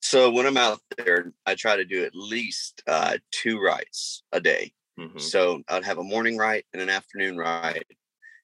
So 0.00 0.30
when 0.30 0.44
I'm 0.44 0.56
out 0.56 0.80
there, 0.98 1.32
I 1.46 1.54
try 1.54 1.76
to 1.76 1.84
do 1.84 2.04
at 2.04 2.14
least 2.14 2.82
uh, 2.86 3.16
two 3.30 3.58
writes 3.58 4.22
a 4.32 4.40
day. 4.40 4.74
Mhm. 4.98 5.20
So 5.20 5.62
I'd 5.68 5.84
have 5.84 5.98
a 5.98 6.04
morning 6.04 6.36
ride 6.36 6.64
and 6.72 6.80
an 6.82 6.88
afternoon 6.88 7.36
ride. 7.36 7.84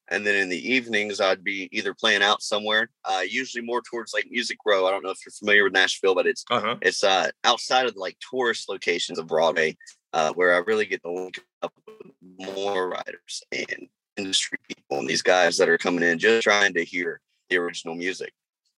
And 0.09 0.27
then 0.27 0.35
in 0.35 0.49
the 0.49 0.73
evenings, 0.73 1.21
I'd 1.21 1.45
be 1.45 1.69
either 1.71 1.95
playing 1.95 2.23
out 2.23 2.43
somewhere, 2.43 2.91
uh, 3.05 3.23
usually 3.27 3.63
more 3.63 3.81
towards 3.81 4.13
like 4.13 4.27
Music 4.29 4.59
Row. 4.67 4.87
I 4.87 4.91
don't 4.91 5.05
know 5.05 5.11
if 5.11 5.25
you're 5.25 5.33
familiar 5.33 5.63
with 5.63 5.73
Nashville, 5.73 6.17
but 6.17 6.27
it's 6.27 6.45
Uh-huh. 6.51 6.77
it's 6.83 7.05
uh, 7.05 7.31
outside 7.45 7.87
of 7.87 7.95
like 7.97 8.19
tourist 8.19 8.69
locations 8.69 9.21
of 9.21 9.29
Broadway, 9.29 9.77
uh, 10.13 10.33
where 10.33 10.55
I 10.55 10.59
really 10.59 10.87
get 10.87 11.03
to 11.03 11.13
link 11.13 11.41
up 11.63 11.73
with 11.87 12.13
more 12.21 12.89
writers 12.89 13.43
and 13.53 13.89
industry 14.17 14.59
people 14.67 14.99
and 14.99 15.09
these 15.09 15.23
guys 15.23 15.57
that 15.59 15.69
are 15.69 15.79
coming 15.79 16.03
in 16.03 16.19
just 16.19 16.43
trying 16.43 16.75
to 16.75 16.85
hear 16.85 17.21
the 17.49 17.59
original 17.59 17.95
music. 17.95 18.33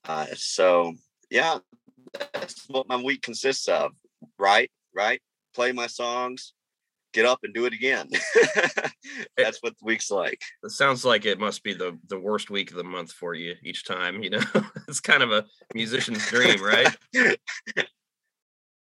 Uh, 0.04 0.26
so 0.34 0.94
yeah, 1.30 1.60
that's 2.34 2.68
what 2.68 2.86
my 2.88 2.96
week 2.96 3.22
consists 3.22 3.68
of. 3.68 3.92
Right, 4.38 4.70
right. 4.94 5.22
Play 5.54 5.72
my 5.72 5.86
songs, 5.86 6.52
get 7.12 7.26
up 7.26 7.40
and 7.42 7.52
do 7.54 7.66
it 7.66 7.72
again. 7.72 8.08
that's 9.36 9.58
what 9.62 9.76
the 9.78 9.84
week's 9.84 10.10
like. 10.10 10.40
It 10.62 10.70
sounds 10.70 11.04
like 11.04 11.24
it 11.26 11.38
must 11.38 11.62
be 11.62 11.74
the 11.74 11.98
the 12.08 12.18
worst 12.18 12.50
week 12.50 12.70
of 12.70 12.76
the 12.76 12.84
month 12.84 13.12
for 13.12 13.34
you 13.34 13.54
each 13.62 13.84
time, 13.84 14.22
you 14.22 14.30
know. 14.30 14.40
it's 14.88 15.00
kind 15.00 15.22
of 15.22 15.30
a 15.32 15.44
musician's 15.74 16.26
dream, 16.28 16.62
right? 16.62 16.94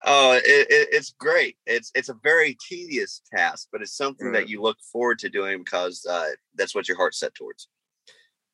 Oh, 0.08 0.34
it, 0.34 0.42
it, 0.44 0.88
it's 0.92 1.14
great. 1.18 1.56
It's 1.66 1.90
it's 1.94 2.10
a 2.10 2.16
very 2.22 2.56
tedious 2.68 3.22
task, 3.34 3.68
but 3.72 3.82
it's 3.82 3.96
something 3.96 4.28
Right. 4.28 4.42
that 4.42 4.48
you 4.48 4.62
look 4.62 4.76
forward 4.92 5.18
to 5.20 5.28
doing 5.28 5.58
because 5.58 6.06
uh, 6.08 6.28
that's 6.54 6.74
what 6.74 6.86
your 6.86 6.96
heart's 6.96 7.18
set 7.18 7.34
towards. 7.34 7.68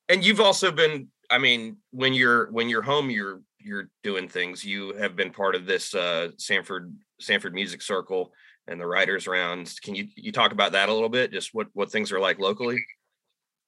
and 0.09 0.25
you've 0.25 0.41
also 0.41 0.73
been 0.73 1.09
i 1.31 1.39
mean 1.39 1.77
when 1.91 2.13
you're 2.13 2.51
when 2.53 2.69
you're 2.69 2.83
home 2.83 3.09
you're 3.11 3.41
you're 3.61 3.89
doing 4.03 4.29
things 4.29 4.65
you 4.65 4.93
have 4.95 5.15
been 5.15 5.31
part 5.31 5.55
of 5.55 5.65
this 5.67 5.95
uh 5.95 6.29
sanford 6.39 6.93
sanford 7.21 7.55
music 7.55 7.81
circle 7.81 8.33
and 8.69 8.81
the 8.81 8.87
writers 8.87 9.27
rounds 9.27 9.81
can 9.81 9.95
you 9.95 10.07
you 10.17 10.33
talk 10.33 10.53
about 10.53 10.73
that 10.73 10.89
a 10.89 10.95
little 10.95 11.09
bit 11.09 11.33
just 11.33 11.53
what 11.53 11.67
what 11.73 11.91
things 11.91 12.13
are 12.13 12.21
like 12.21 12.39
locally 12.39 12.79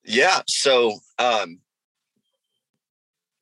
Yeah. 0.05 0.43
So, 0.47 0.99
um, 1.19 1.61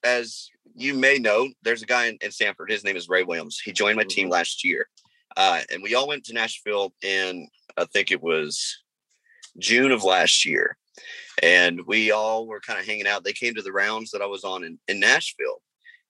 as 0.04 0.48
you 0.74 0.94
may 0.94 1.18
know, 1.18 1.48
there's 1.62 1.82
a 1.82 1.86
guy 1.86 2.06
in, 2.06 2.18
in 2.22 2.30
Sanford. 2.30 2.70
His 2.70 2.84
name 2.84 2.96
is 2.96 3.08
Ray 3.08 3.24
Williams. 3.24 3.60
He 3.60 3.72
joined 3.72 3.96
my 3.96 4.04
team 4.04 4.28
last 4.28 4.64
year, 4.64 4.88
uh, 5.36 5.60
and 5.70 5.82
we 5.82 5.94
all 5.94 6.08
went 6.08 6.24
to 6.24 6.34
Nashville 6.34 6.94
in 7.02 7.48
I 7.76 7.84
think 7.86 8.10
it 8.10 8.22
was 8.22 8.82
June 9.58 9.90
of 9.90 10.04
last 10.04 10.44
year, 10.44 10.76
and 11.42 11.80
we 11.86 12.10
all 12.10 12.46
were 12.46 12.60
kind 12.60 12.78
of 12.78 12.86
hanging 12.86 13.06
out. 13.06 13.24
They 13.24 13.32
came 13.32 13.54
to 13.54 13.62
the 13.62 13.72
rounds 13.72 14.10
that 14.12 14.22
I 14.22 14.26
was 14.26 14.44
on 14.44 14.64
in, 14.64 14.78
in 14.88 15.00
Nashville, 15.00 15.62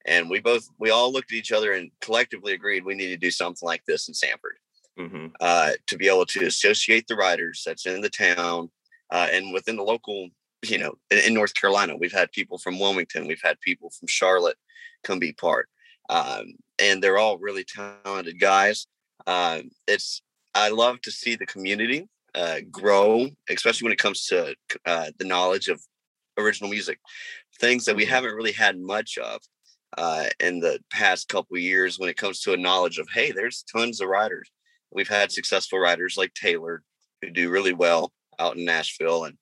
and 0.06 0.28
we 0.28 0.40
both 0.40 0.68
we 0.78 0.90
all 0.90 1.12
looked 1.12 1.32
at 1.32 1.38
each 1.38 1.52
other 1.52 1.72
and 1.72 1.90
collectively 2.00 2.52
agreed 2.52 2.84
we 2.84 2.94
need 2.94 3.08
to 3.08 3.16
do 3.16 3.30
something 3.30 3.66
like 3.66 3.84
this 3.86 4.08
in 4.08 4.14
Sanford 4.14 4.56
hmm 4.96 5.26
uh, 5.40 5.72
to 5.86 5.96
be 5.96 6.08
able 6.08 6.26
to 6.26 6.46
associate 6.46 7.06
the 7.06 7.16
riders 7.16 7.62
that's 7.64 7.86
in 7.86 8.00
the 8.00 8.10
town 8.10 8.70
uh, 9.10 9.28
and 9.30 9.52
within 9.52 9.76
the 9.76 9.82
local, 9.82 10.28
you 10.62 10.78
know, 10.78 10.94
in, 11.10 11.18
in 11.18 11.34
North 11.34 11.54
Carolina. 11.54 11.96
We've 11.96 12.12
had 12.12 12.32
people 12.32 12.58
from 12.58 12.78
Wilmington, 12.78 13.26
we've 13.26 13.42
had 13.42 13.60
people 13.60 13.90
from 13.90 14.08
Charlotte 14.08 14.56
come 15.04 15.18
be 15.18 15.32
part, 15.32 15.68
um, 16.10 16.54
and 16.78 17.02
they're 17.02 17.18
all 17.18 17.38
really 17.38 17.64
talented 17.64 18.38
guys. 18.38 18.86
Um, 19.26 19.70
it's 19.86 20.22
I 20.54 20.68
love 20.68 21.00
to 21.02 21.10
see 21.10 21.36
the 21.36 21.46
community 21.46 22.08
uh, 22.34 22.60
grow, 22.70 23.28
especially 23.48 23.86
when 23.86 23.92
it 23.92 23.98
comes 23.98 24.26
to 24.26 24.54
uh, 24.86 25.10
the 25.18 25.24
knowledge 25.24 25.68
of 25.68 25.80
original 26.38 26.70
music, 26.70 26.98
things 27.60 27.84
that 27.84 27.96
we 27.96 28.04
haven't 28.04 28.34
really 28.34 28.52
had 28.52 28.78
much 28.78 29.18
of 29.18 29.40
uh, 29.98 30.26
in 30.40 30.60
the 30.60 30.80
past 30.90 31.28
couple 31.28 31.56
of 31.56 31.62
years 31.62 31.98
when 31.98 32.08
it 32.08 32.16
comes 32.16 32.40
to 32.40 32.52
a 32.52 32.56
knowledge 32.56 32.98
of 32.98 33.08
hey, 33.12 33.30
there's 33.30 33.64
tons 33.70 34.00
of 34.00 34.08
writers. 34.08 34.50
We've 34.92 35.08
had 35.08 35.32
successful 35.32 35.78
writers 35.78 36.16
like 36.16 36.34
Taylor 36.34 36.82
who 37.20 37.30
do 37.30 37.50
really 37.50 37.72
well 37.72 38.12
out 38.38 38.56
in 38.56 38.64
Nashville 38.64 39.24
and 39.24 39.36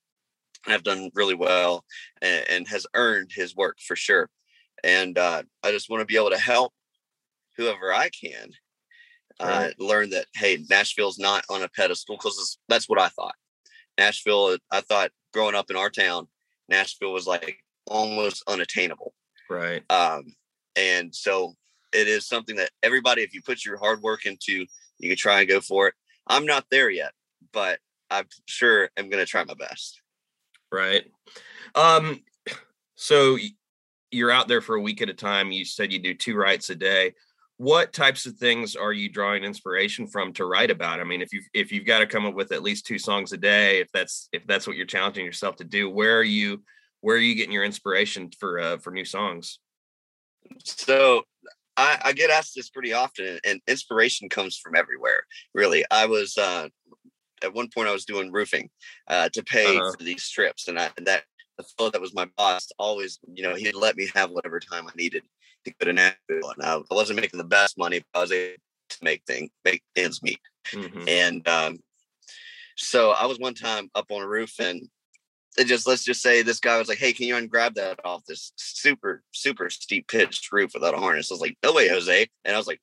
have 0.66 0.82
done 0.82 1.10
really 1.14 1.34
well 1.34 1.84
and, 2.20 2.44
and 2.48 2.68
has 2.68 2.86
earned 2.94 3.30
his 3.34 3.56
work 3.56 3.78
for 3.80 3.96
sure. 3.96 4.28
And 4.84 5.16
uh, 5.18 5.42
I 5.62 5.70
just 5.70 5.90
want 5.90 6.00
to 6.00 6.06
be 6.06 6.16
able 6.16 6.30
to 6.30 6.38
help 6.38 6.72
whoever 7.56 7.92
I 7.92 8.10
can 8.10 8.50
uh, 9.40 9.46
Right. 9.46 9.80
learn 9.80 10.10
that 10.10 10.26
hey, 10.34 10.64
Nashville's 10.68 11.18
not 11.18 11.44
on 11.50 11.62
a 11.62 11.68
pedestal 11.68 12.16
because 12.16 12.58
that's 12.68 12.88
what 12.88 13.00
I 13.00 13.08
thought. 13.08 13.34
Nashville, 13.98 14.56
I 14.70 14.80
thought 14.82 15.10
growing 15.32 15.54
up 15.54 15.70
in 15.70 15.76
our 15.76 15.90
town, 15.90 16.28
Nashville 16.68 17.12
was 17.12 17.26
like 17.26 17.58
almost 17.86 18.42
unattainable. 18.46 19.14
right 19.48 19.82
Um, 19.90 20.24
and 20.76 21.14
so 21.14 21.54
it 21.92 22.06
is 22.06 22.26
something 22.26 22.56
that 22.56 22.70
everybody, 22.82 23.22
if 23.22 23.34
you 23.34 23.42
put 23.42 23.64
your 23.64 23.76
hard 23.76 24.00
work 24.00 24.26
into, 24.26 24.66
you 25.00 25.08
can 25.08 25.16
try 25.16 25.40
and 25.40 25.48
go 25.48 25.60
for 25.60 25.88
it. 25.88 25.94
I'm 26.26 26.46
not 26.46 26.66
there 26.70 26.90
yet, 26.90 27.12
but 27.52 27.80
I'm 28.10 28.26
sure 28.46 28.90
I'm 28.96 29.08
going 29.08 29.24
to 29.24 29.30
try 29.30 29.44
my 29.44 29.54
best. 29.54 30.00
right. 30.72 31.04
Um 31.74 32.20
so 32.96 33.38
you're 34.10 34.30
out 34.30 34.48
there 34.48 34.60
for 34.60 34.74
a 34.74 34.80
week 34.80 35.00
at 35.00 35.08
a 35.08 35.14
time. 35.14 35.52
You 35.52 35.64
said 35.64 35.92
you 35.92 36.00
do 36.00 36.14
two 36.14 36.36
writes 36.36 36.68
a 36.70 36.74
day. 36.74 37.14
What 37.56 37.92
types 37.92 38.26
of 38.26 38.36
things 38.36 38.76
are 38.76 38.92
you 38.92 39.08
drawing 39.08 39.44
inspiration 39.44 40.06
from 40.06 40.32
to 40.34 40.44
write 40.44 40.70
about? 40.70 41.00
I 41.00 41.04
mean 41.04 41.22
if 41.22 41.32
you 41.32 41.42
if 41.54 41.72
you've 41.72 41.86
got 41.86 42.00
to 42.00 42.06
come 42.06 42.26
up 42.26 42.34
with 42.34 42.52
at 42.52 42.62
least 42.62 42.86
two 42.86 42.98
songs 42.98 43.32
a 43.32 43.36
day 43.36 43.80
if 43.80 43.90
that's 43.92 44.28
if 44.32 44.46
that's 44.46 44.66
what 44.66 44.76
you're 44.76 44.86
challenging 44.86 45.24
yourself 45.24 45.56
to 45.56 45.64
do 45.64 45.88
where 45.88 46.18
are 46.18 46.24
you 46.24 46.62
where 47.00 47.16
are 47.16 47.20
you 47.20 47.34
getting 47.34 47.52
your 47.52 47.64
inspiration 47.64 48.30
for 48.38 48.58
uh 48.58 48.78
for 48.78 48.90
new 48.90 49.04
songs? 49.04 49.60
So 50.64 51.24
I, 51.80 51.98
I 52.08 52.12
get 52.12 52.30
asked 52.30 52.54
this 52.54 52.70
pretty 52.70 52.92
often, 52.92 53.40
and 53.44 53.60
inspiration 53.66 54.28
comes 54.28 54.56
from 54.62 54.74
everywhere. 54.76 55.20
Really, 55.54 55.82
I 55.90 56.04
was 56.06 56.36
uh, 56.36 56.68
at 57.42 57.54
one 57.54 57.68
point 57.74 57.88
I 57.88 57.92
was 57.92 58.04
doing 58.04 58.30
roofing 58.30 58.68
uh, 59.08 59.28
to 59.30 59.42
pay 59.42 59.76
Uh-huh. 59.78 59.92
for 59.96 60.04
these 60.04 60.22
strips, 60.22 60.68
and 60.68 60.78
I, 60.78 60.90
that 60.98 61.24
the 61.58 61.64
fellow 61.76 61.90
that 61.90 62.00
was 62.00 62.14
my 62.14 62.26
boss 62.36 62.64
always, 62.78 63.18
you 63.36 63.42
know, 63.42 63.54
he'd 63.54 63.74
let 63.74 63.96
me 63.96 64.08
have 64.14 64.30
whatever 64.30 64.60
time 64.60 64.86
I 64.86 64.92
needed 64.94 65.22
to 65.64 65.72
go 65.78 65.86
to 65.86 65.92
Nashville, 65.92 66.50
and 66.56 66.62
I, 66.62 66.74
I 66.76 66.94
wasn't 67.00 67.20
making 67.20 67.38
the 67.38 67.44
best 67.58 67.78
money, 67.78 68.02
but 68.12 68.18
I 68.18 68.22
was 68.22 68.32
able 68.32 68.56
to 68.90 68.98
make 69.02 69.22
things 69.26 69.50
make 69.64 69.82
ends 69.96 70.22
meet. 70.22 70.40
Mhm. 70.72 71.08
And 71.08 71.48
um, 71.48 71.78
so 72.76 73.10
I 73.12 73.26
was 73.26 73.38
one 73.38 73.54
time 73.54 73.90
up 73.94 74.10
on 74.10 74.22
a 74.22 74.28
roof 74.28 74.52
and 74.58 74.88
it 75.58 75.66
just 75.66 75.86
let's 75.86 76.04
just 76.04 76.22
say 76.22 76.42
this 76.42 76.60
guy 76.60 76.78
was 76.78 76.88
like, 76.88 76.98
Hey, 76.98 77.12
can 77.12 77.26
you 77.26 77.34
ungrab 77.34 77.74
that 77.74 78.00
off 78.04 78.24
this 78.26 78.52
super, 78.56 79.22
super 79.32 79.70
steep 79.70 80.08
pitched 80.08 80.50
roof 80.52 80.72
without 80.74 80.94
a 80.94 80.98
harness? 80.98 81.30
I 81.30 81.34
was 81.34 81.40
like, 81.40 81.56
No 81.62 81.72
way, 81.72 81.88
Jose. 81.88 82.28
And 82.44 82.54
I 82.54 82.58
was 82.58 82.66
like, 82.66 82.80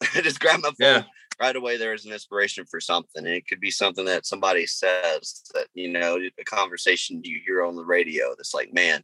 I 0.14 0.20
just 0.20 0.40
grabbed 0.40 0.62
my 0.62 0.70
phone 0.70 0.74
Yeah. 0.80 1.02
right 1.40 1.54
away 1.54 1.76
there 1.76 1.94
is 1.94 2.04
an 2.04 2.12
inspiration 2.12 2.64
for 2.68 2.80
something. 2.80 3.24
And 3.24 3.34
it 3.34 3.46
could 3.46 3.60
be 3.60 3.70
something 3.70 4.04
that 4.06 4.26
somebody 4.26 4.66
says 4.66 5.44
that, 5.54 5.68
you 5.74 5.90
know, 5.90 6.18
a 6.38 6.44
conversation 6.44 7.20
you 7.22 7.40
hear 7.44 7.64
on 7.64 7.76
the 7.76 7.84
radio 7.84 8.34
that's 8.36 8.54
like, 8.54 8.72
man, 8.74 9.02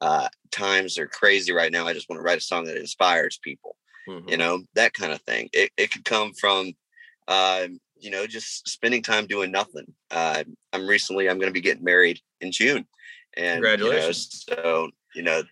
uh, 0.00 0.28
times 0.52 0.98
are 0.98 1.06
crazy 1.08 1.52
right 1.52 1.72
now. 1.72 1.86
I 1.86 1.94
just 1.94 2.08
want 2.08 2.20
to 2.20 2.24
write 2.24 2.38
a 2.38 2.42
song 2.42 2.64
that 2.64 2.76
inspires 2.76 3.38
people, 3.42 3.76
mm-hmm. 4.08 4.28
you 4.28 4.36
know, 4.36 4.62
that 4.74 4.92
kind 4.92 5.12
of 5.12 5.20
thing. 5.22 5.48
It, 5.52 5.70
it 5.76 5.90
could 5.90 6.04
come 6.04 6.32
from, 6.34 6.72
uh, 7.28 7.68
you 7.98 8.10
know, 8.10 8.26
just 8.26 8.68
spending 8.68 9.02
time 9.02 9.26
doing 9.26 9.50
nothing. 9.50 9.86
Uh, 10.10 10.44
I'm 10.72 10.86
recently, 10.86 11.28
I'm 11.28 11.38
going 11.38 11.48
to 11.48 11.54
be 11.54 11.60
getting 11.60 11.84
married 11.84 12.20
in 12.40 12.52
June. 12.52 12.86
And, 13.36 13.62
congratulations. 13.62 14.44
You 14.48 14.56
know, 14.56 14.62
so, 14.62 14.90
you 15.14 15.22
know, 15.22 15.42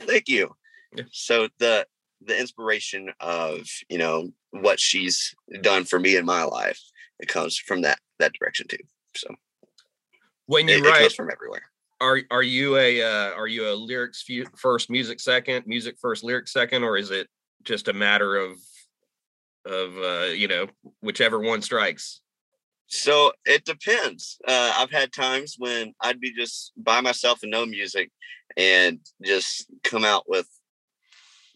thank 0.00 0.28
you. 0.28 0.54
Yeah. 0.94 1.04
So 1.12 1.48
the, 1.58 1.86
the 2.24 2.38
inspiration 2.38 3.12
of, 3.20 3.66
you 3.88 3.98
know, 3.98 4.30
what 4.50 4.80
she's 4.80 5.34
done 5.60 5.84
for 5.84 5.98
me 5.98 6.16
in 6.16 6.24
my 6.24 6.44
life, 6.44 6.80
it 7.18 7.28
comes 7.28 7.58
from 7.58 7.82
that, 7.82 7.98
that 8.18 8.32
direction 8.32 8.66
too. 8.68 8.78
So 9.16 9.34
when 10.46 10.68
you 10.68 10.78
it, 10.78 10.84
write 10.84 11.02
it 11.02 11.12
from 11.12 11.30
everywhere, 11.30 11.62
are 12.00 12.20
are 12.30 12.42
you 12.42 12.76
a 12.76 13.02
uh, 13.02 13.32
are 13.34 13.46
you 13.46 13.68
a 13.68 13.74
lyrics 13.74 14.24
first, 14.56 14.90
music 14.90 15.20
second, 15.20 15.66
music 15.66 15.96
first, 16.00 16.24
lyrics 16.24 16.52
second, 16.52 16.82
or 16.82 16.96
is 16.96 17.10
it 17.10 17.28
just 17.62 17.88
a 17.88 17.92
matter 17.92 18.36
of 18.36 18.58
of 19.64 19.96
uh, 19.96 20.32
you 20.32 20.48
know 20.48 20.66
whichever 21.00 21.40
one 21.40 21.62
strikes? 21.62 22.20
So 22.86 23.32
it 23.44 23.64
depends. 23.64 24.38
Uh, 24.46 24.74
I've 24.76 24.90
had 24.90 25.12
times 25.12 25.56
when 25.58 25.94
I'd 26.00 26.20
be 26.20 26.32
just 26.32 26.72
by 26.76 27.00
myself 27.00 27.42
and 27.42 27.50
no 27.50 27.66
music, 27.66 28.10
and 28.56 29.00
just 29.22 29.66
come 29.82 30.04
out 30.04 30.24
with 30.28 30.48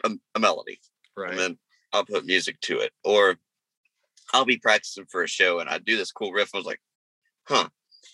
a, 0.05 0.11
a 0.35 0.41
melody, 0.41 0.81
right? 1.17 1.31
And 1.31 1.39
then 1.39 1.59
I'll 1.93 2.05
put 2.05 2.27
music 2.27 2.61
to 2.63 2.79
it, 2.79 2.93
or 3.05 3.37
I'll 4.33 4.45
be 4.45 4.59
practicing 4.59 5.07
for 5.07 5.23
a 5.23 5.29
show 5.29 5.59
and 5.59 5.69
I 5.69 5.79
do 5.79 5.97
this 5.97 6.13
cool 6.13 6.33
riff. 6.33 6.51
I 6.55 6.59
was 6.59 6.67
like, 6.67 6.81
huh, 7.47 7.69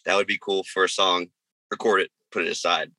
that 0.05 0.17
would 0.17 0.27
be 0.27 0.39
cool 0.41 0.65
for 0.65 0.85
a 0.85 0.89
song 0.89 1.27
record 1.71 2.03
it, 2.03 2.11
put 2.31 2.45
it 2.45 2.53
aside, 2.53 2.91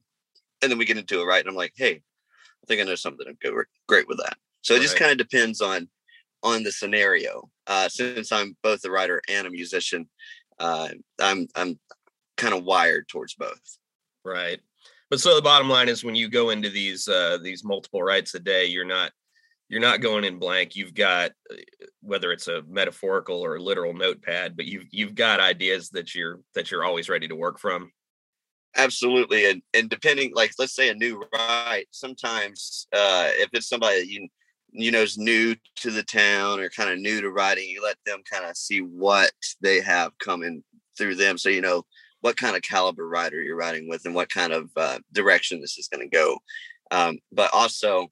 and 0.61 0.71
then 0.71 0.77
we 0.77 0.85
get 0.85 0.97
into 0.97 1.21
it, 1.21 1.25
right? 1.25 1.39
And 1.39 1.49
I'm 1.49 1.55
like, 1.55 1.73
hey, 1.75 1.93
I 1.93 2.65
think 2.67 2.81
I 2.81 2.83
know 2.83 2.95
something 2.95 3.25
to 3.25 3.33
go 3.41 3.63
great 3.87 4.07
with 4.07 4.17
that. 4.17 4.37
So 4.61 4.73
it 4.73 4.77
right. 4.77 4.83
just 4.83 4.97
kind 4.97 5.11
of 5.11 5.17
depends 5.17 5.61
on 5.61 5.87
on 6.45 6.63
the 6.63 6.71
scenario. 6.71 7.49
Uh, 7.67 7.89
since 7.89 8.31
I'm 8.31 8.55
both 8.61 8.85
a 8.85 8.91
writer 8.91 9.21
and 9.27 9.47
a 9.47 9.49
musician, 9.49 10.07
uh, 10.59 10.89
I'm 11.19 11.47
I'm 11.55 11.77
kind 12.37 12.53
of 12.53 12.63
wired 12.63 13.09
towards 13.09 13.33
both. 13.33 13.77
Right. 14.23 14.59
But 15.09 15.19
so 15.19 15.35
the 15.35 15.41
bottom 15.41 15.69
line 15.69 15.89
is 15.89 16.03
when 16.03 16.15
you 16.15 16.29
go 16.29 16.51
into 16.51 16.69
these 16.69 17.07
uh, 17.07 17.39
these 17.41 17.63
multiple 17.63 18.01
writes 18.01 18.35
a 18.35 18.39
day, 18.39 18.65
you're 18.65 18.85
not 18.85 19.11
you're 19.67 19.81
not 19.81 20.01
going 20.01 20.23
in 20.23 20.39
blank. 20.39 20.75
You've 20.75 20.93
got 20.93 21.31
uh, 21.51 21.55
whether 22.01 22.31
it's 22.31 22.47
a 22.47 22.63
metaphorical 22.67 23.43
or 23.43 23.59
literal 23.59 23.93
notepad, 23.93 24.55
but 24.55 24.65
you've 24.65 24.85
you've 24.91 25.15
got 25.15 25.39
ideas 25.39 25.89
that 25.89 26.13
you're 26.13 26.39
that 26.53 26.69
you're 26.69 26.85
always 26.85 27.09
ready 27.09 27.27
to 27.27 27.35
work 27.35 27.59
from. 27.59 27.91
Absolutely, 28.75 29.49
and 29.49 29.61
and 29.73 29.89
depending, 29.89 30.31
like 30.35 30.51
let's 30.59 30.75
say 30.75 30.89
a 30.89 30.95
new 30.95 31.23
write, 31.33 31.87
sometimes 31.91 32.87
uh, 32.93 33.29
if 33.33 33.49
it's 33.53 33.67
somebody 33.67 33.99
that 33.99 34.09
you 34.09 34.27
you 34.75 34.91
know 34.91 35.01
is 35.01 35.17
new 35.17 35.55
to 35.77 35.91
the 35.91 36.03
town 36.03 36.59
or 36.59 36.69
kind 36.69 36.89
of 36.89 36.99
new 36.99 37.21
to 37.21 37.31
writing, 37.31 37.69
you 37.69 37.81
let 37.83 37.97
them 38.05 38.21
kind 38.29 38.45
of 38.45 38.57
see 38.57 38.79
what 38.79 39.31
they 39.61 39.81
have 39.81 40.17
coming 40.19 40.63
through 40.97 41.15
them, 41.15 41.37
so 41.37 41.49
you 41.49 41.61
know 41.61 41.83
what 42.21 42.37
kind 42.37 42.55
of 42.55 42.61
caliber 42.61 43.07
writer 43.07 43.41
you're 43.41 43.55
writing 43.55 43.87
with 43.87 44.05
and 44.05 44.15
what 44.15 44.29
kind 44.29 44.51
of 44.51 44.69
uh, 44.75 44.99
direction 45.11 45.61
this 45.61 45.77
is 45.77 45.87
going 45.87 46.01
to 46.01 46.17
go. 46.17 46.37
Um, 46.89 47.19
but 47.31 47.53
also, 47.53 48.07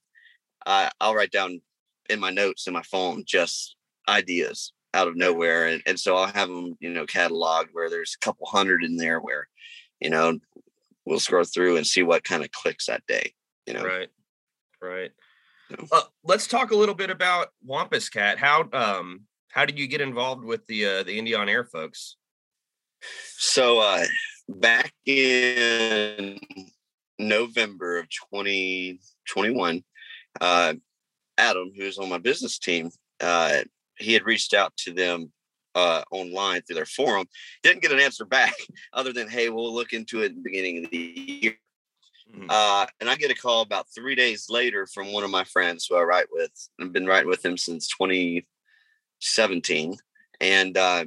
uh, 0.66 0.90
I'll 1.00 1.16
write 1.16 1.32
down 1.32 1.62
in 2.10 2.20
my 2.20 2.30
notes 2.30 2.68
in 2.68 2.74
my 2.74 2.84
phone 2.84 3.24
just 3.26 3.76
ideas 4.08 4.74
out 4.94 5.08
of 5.08 5.16
nowhere, 5.16 5.68
and, 5.68 5.82
and 5.86 6.00
so 6.00 6.16
I'll 6.16 6.32
have 6.32 6.50
them 6.50 6.78
you 6.80 6.90
know 6.90 7.06
cataloged 7.06 7.70
where 7.74 7.90
there's 7.90 8.16
a 8.16 8.26
couple 8.26 8.48
hundred 8.48 8.84
in 8.84 8.98
there 8.98 9.20
where 9.20 9.48
you 10.04 10.10
know, 10.10 10.38
we'll 11.06 11.20
scroll 11.20 11.46
through 11.46 11.78
and 11.78 11.88
see 11.88 12.04
what 12.04 12.24
kind 12.24 12.44
of 12.44 12.52
clicks 12.52 12.88
that 12.88 13.04
day. 13.08 13.34
You 13.66 13.74
know, 13.74 13.84
right, 13.84 14.10
right. 14.82 15.12
Uh, 15.92 16.02
let's 16.24 16.48
talk 16.48 16.72
a 16.72 16.76
little 16.76 16.96
bit 16.96 17.10
about 17.10 17.50
Wampus 17.64 18.10
Cat. 18.10 18.38
How 18.38 18.68
um 18.74 19.22
how 19.50 19.66
did 19.66 19.78
you 19.78 19.88
get 19.88 20.02
involved 20.02 20.44
with 20.44 20.66
the 20.68 20.86
uh, 20.86 21.04
the 21.04 21.18
Indie 21.20 21.38
on 21.38 21.50
Air 21.50 21.64
folks? 21.64 22.18
So 23.38 23.80
uh, 23.80 24.06
back 24.48 24.94
in 25.06 26.40
November 27.20 28.00
of 28.00 28.08
2021, 28.32 29.84
uh, 30.42 30.74
Adam, 31.38 31.72
who's 31.76 31.98
on 31.98 32.10
my 32.10 32.18
business 32.18 32.58
team, 32.58 32.90
uh, 33.22 33.60
he 33.98 34.14
had 34.14 34.26
reached 34.26 34.54
out 34.54 34.76
to 34.78 34.94
them 34.94 35.32
uh, 35.76 36.04
online 36.12 36.62
through 36.62 36.76
their 36.76 36.86
forum. 36.86 37.28
Didn't 37.62 37.82
get 37.82 37.92
an 37.92 38.00
answer 38.00 38.26
back 38.26 38.54
other 38.94 39.14
than, 39.14 39.30
hey, 39.30 39.50
we'll 39.50 39.74
look 39.74 39.94
into 39.94 40.22
it 40.22 40.36
the 40.36 40.42
beginning 40.42 40.86
of 40.86 40.92
the 40.92 40.98
year. 40.98 41.58
Mm-hmm. 42.32 42.48
Uh, 42.50 42.86
and 43.00 43.10
I 43.10 43.16
get 43.16 43.32
a 43.32 43.36
call 43.36 43.62
about 43.62 43.88
three 43.94 44.16
days 44.16 44.48
later 44.50 44.88
from 44.88 45.12
one 45.12 45.24
of 45.24 45.30
my 45.30 45.44
friends 45.44 45.86
who 45.86 45.96
I 45.96 46.04
write 46.04 46.28
with. 46.32 46.52
I've 46.80 46.94
been 46.94 47.06
writing 47.06 47.30
with 47.30 47.46
him 47.46 47.58
since 47.58 47.88
2017. 47.90 49.98
And 50.42 50.78
uh, 50.78 51.06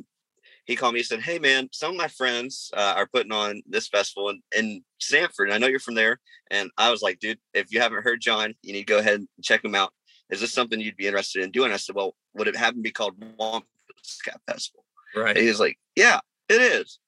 he 0.64 0.76
called 0.76 0.94
me 0.94 1.00
and 1.00 1.06
said, 1.06 1.20
Hey, 1.20 1.38
man, 1.38 1.68
some 1.72 1.92
of 1.92 1.96
my 1.96 2.08
friends 2.08 2.70
uh, 2.76 2.94
are 2.96 3.06
putting 3.06 3.32
on 3.32 3.62
this 3.66 3.88
festival 3.88 4.30
in, 4.30 4.42
in 4.56 4.84
Sanford. 5.00 5.50
I 5.50 5.58
know 5.58 5.66
you're 5.66 5.80
from 5.80 5.94
there. 5.94 6.20
And 6.50 6.70
I 6.78 6.90
was 6.90 7.02
like, 7.02 7.18
Dude, 7.18 7.38
if 7.54 7.72
you 7.72 7.80
haven't 7.80 8.02
heard 8.02 8.20
John, 8.20 8.54
you 8.62 8.72
need 8.72 8.86
to 8.86 8.92
go 8.92 8.98
ahead 8.98 9.20
and 9.20 9.28
check 9.42 9.64
him 9.64 9.74
out. 9.74 9.92
Is 10.30 10.40
this 10.40 10.52
something 10.52 10.80
you'd 10.80 10.96
be 10.96 11.06
interested 11.06 11.42
in 11.42 11.50
doing? 11.50 11.72
I 11.72 11.76
said, 11.76 11.94
Well, 11.94 12.14
would 12.34 12.48
it 12.48 12.56
happen 12.56 12.78
to 12.78 12.82
be 12.82 12.90
called 12.90 13.14
Wampus 13.38 14.20
Cat 14.24 14.40
Festival. 14.48 14.84
Right. 15.14 15.36
And 15.36 15.38
he 15.38 15.48
was 15.48 15.60
like, 15.60 15.78
Yeah, 15.94 16.20
it 16.48 16.60
is. 16.60 16.98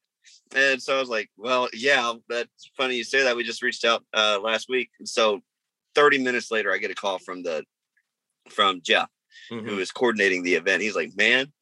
And 0.54 0.82
so 0.82 0.96
I 0.96 1.00
was 1.00 1.08
like, 1.08 1.30
Well, 1.36 1.68
yeah, 1.72 2.12
that's 2.28 2.70
funny 2.76 2.96
you 2.96 3.04
say 3.04 3.24
that. 3.24 3.36
We 3.36 3.44
just 3.44 3.62
reached 3.62 3.84
out 3.84 4.04
uh, 4.14 4.38
last 4.42 4.68
week. 4.68 4.90
And 4.98 5.08
so 5.08 5.40
30 5.94 6.18
minutes 6.18 6.50
later, 6.50 6.72
I 6.72 6.78
get 6.78 6.90
a 6.90 6.94
call 6.94 7.18
from 7.18 7.42
the 7.42 7.64
from 8.50 8.80
Jeff, 8.82 9.08
mm-hmm. 9.50 9.66
who 9.66 9.78
is 9.78 9.90
coordinating 9.90 10.42
the 10.42 10.54
event. 10.54 10.82
He's 10.82 10.96
like, 10.96 11.16
Man, 11.16 11.52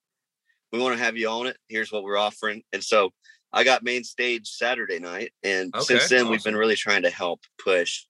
we 0.72 0.80
want 0.80 0.96
to 0.96 1.02
have 1.02 1.16
you 1.16 1.28
on 1.28 1.46
it. 1.46 1.56
Here's 1.68 1.92
what 1.92 2.02
we're 2.02 2.18
offering. 2.18 2.62
And 2.72 2.82
so 2.82 3.10
I 3.52 3.64
got 3.64 3.82
main 3.82 4.04
stage 4.04 4.48
Saturday 4.48 4.98
night. 4.98 5.32
And 5.42 5.74
okay, 5.74 5.84
since 5.84 6.08
then, 6.08 6.20
awesome. 6.20 6.30
we've 6.30 6.44
been 6.44 6.56
really 6.56 6.76
trying 6.76 7.02
to 7.02 7.10
help 7.10 7.40
push, 7.62 8.04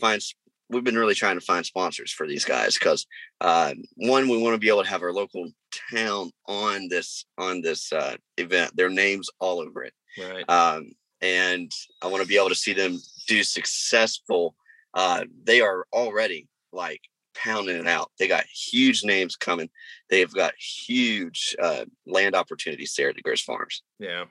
find 0.00 0.20
we've 0.70 0.84
been 0.84 0.96
really 0.96 1.14
trying 1.14 1.38
to 1.38 1.44
find 1.44 1.64
sponsors 1.64 2.12
for 2.12 2.26
these 2.26 2.44
guys 2.44 2.74
because 2.74 3.06
uh, 3.40 3.74
one, 3.96 4.28
we 4.28 4.40
want 4.40 4.54
to 4.54 4.58
be 4.58 4.68
able 4.68 4.82
to 4.82 4.88
have 4.88 5.02
our 5.02 5.12
local 5.12 5.50
town 5.92 6.30
on 6.46 6.88
this 6.88 7.24
on 7.38 7.60
this 7.60 7.92
uh, 7.92 8.16
event. 8.38 8.76
Their 8.76 8.90
names 8.90 9.28
all 9.40 9.60
over 9.60 9.84
it, 9.84 9.92
right? 10.18 10.48
Um, 10.48 10.92
and 11.20 11.70
I 12.02 12.06
want 12.08 12.22
to 12.22 12.28
be 12.28 12.36
able 12.36 12.50
to 12.50 12.54
see 12.54 12.72
them 12.72 12.98
do 13.28 13.42
successful. 13.42 14.56
Uh, 14.92 15.24
they 15.44 15.60
are 15.60 15.86
already 15.92 16.48
like 16.72 17.00
pounding 17.34 17.76
it 17.76 17.86
out. 17.86 18.10
They 18.18 18.28
got 18.28 18.44
huge 18.44 19.04
names 19.04 19.36
coming. 19.36 19.70
They've 20.10 20.32
got 20.32 20.54
huge 20.56 21.56
uh, 21.60 21.84
land 22.06 22.34
opportunities 22.34 22.94
there 22.96 23.08
at 23.08 23.16
the 23.16 23.22
Grizz 23.22 23.40
Farms. 23.40 23.82
Yeah. 23.98 24.24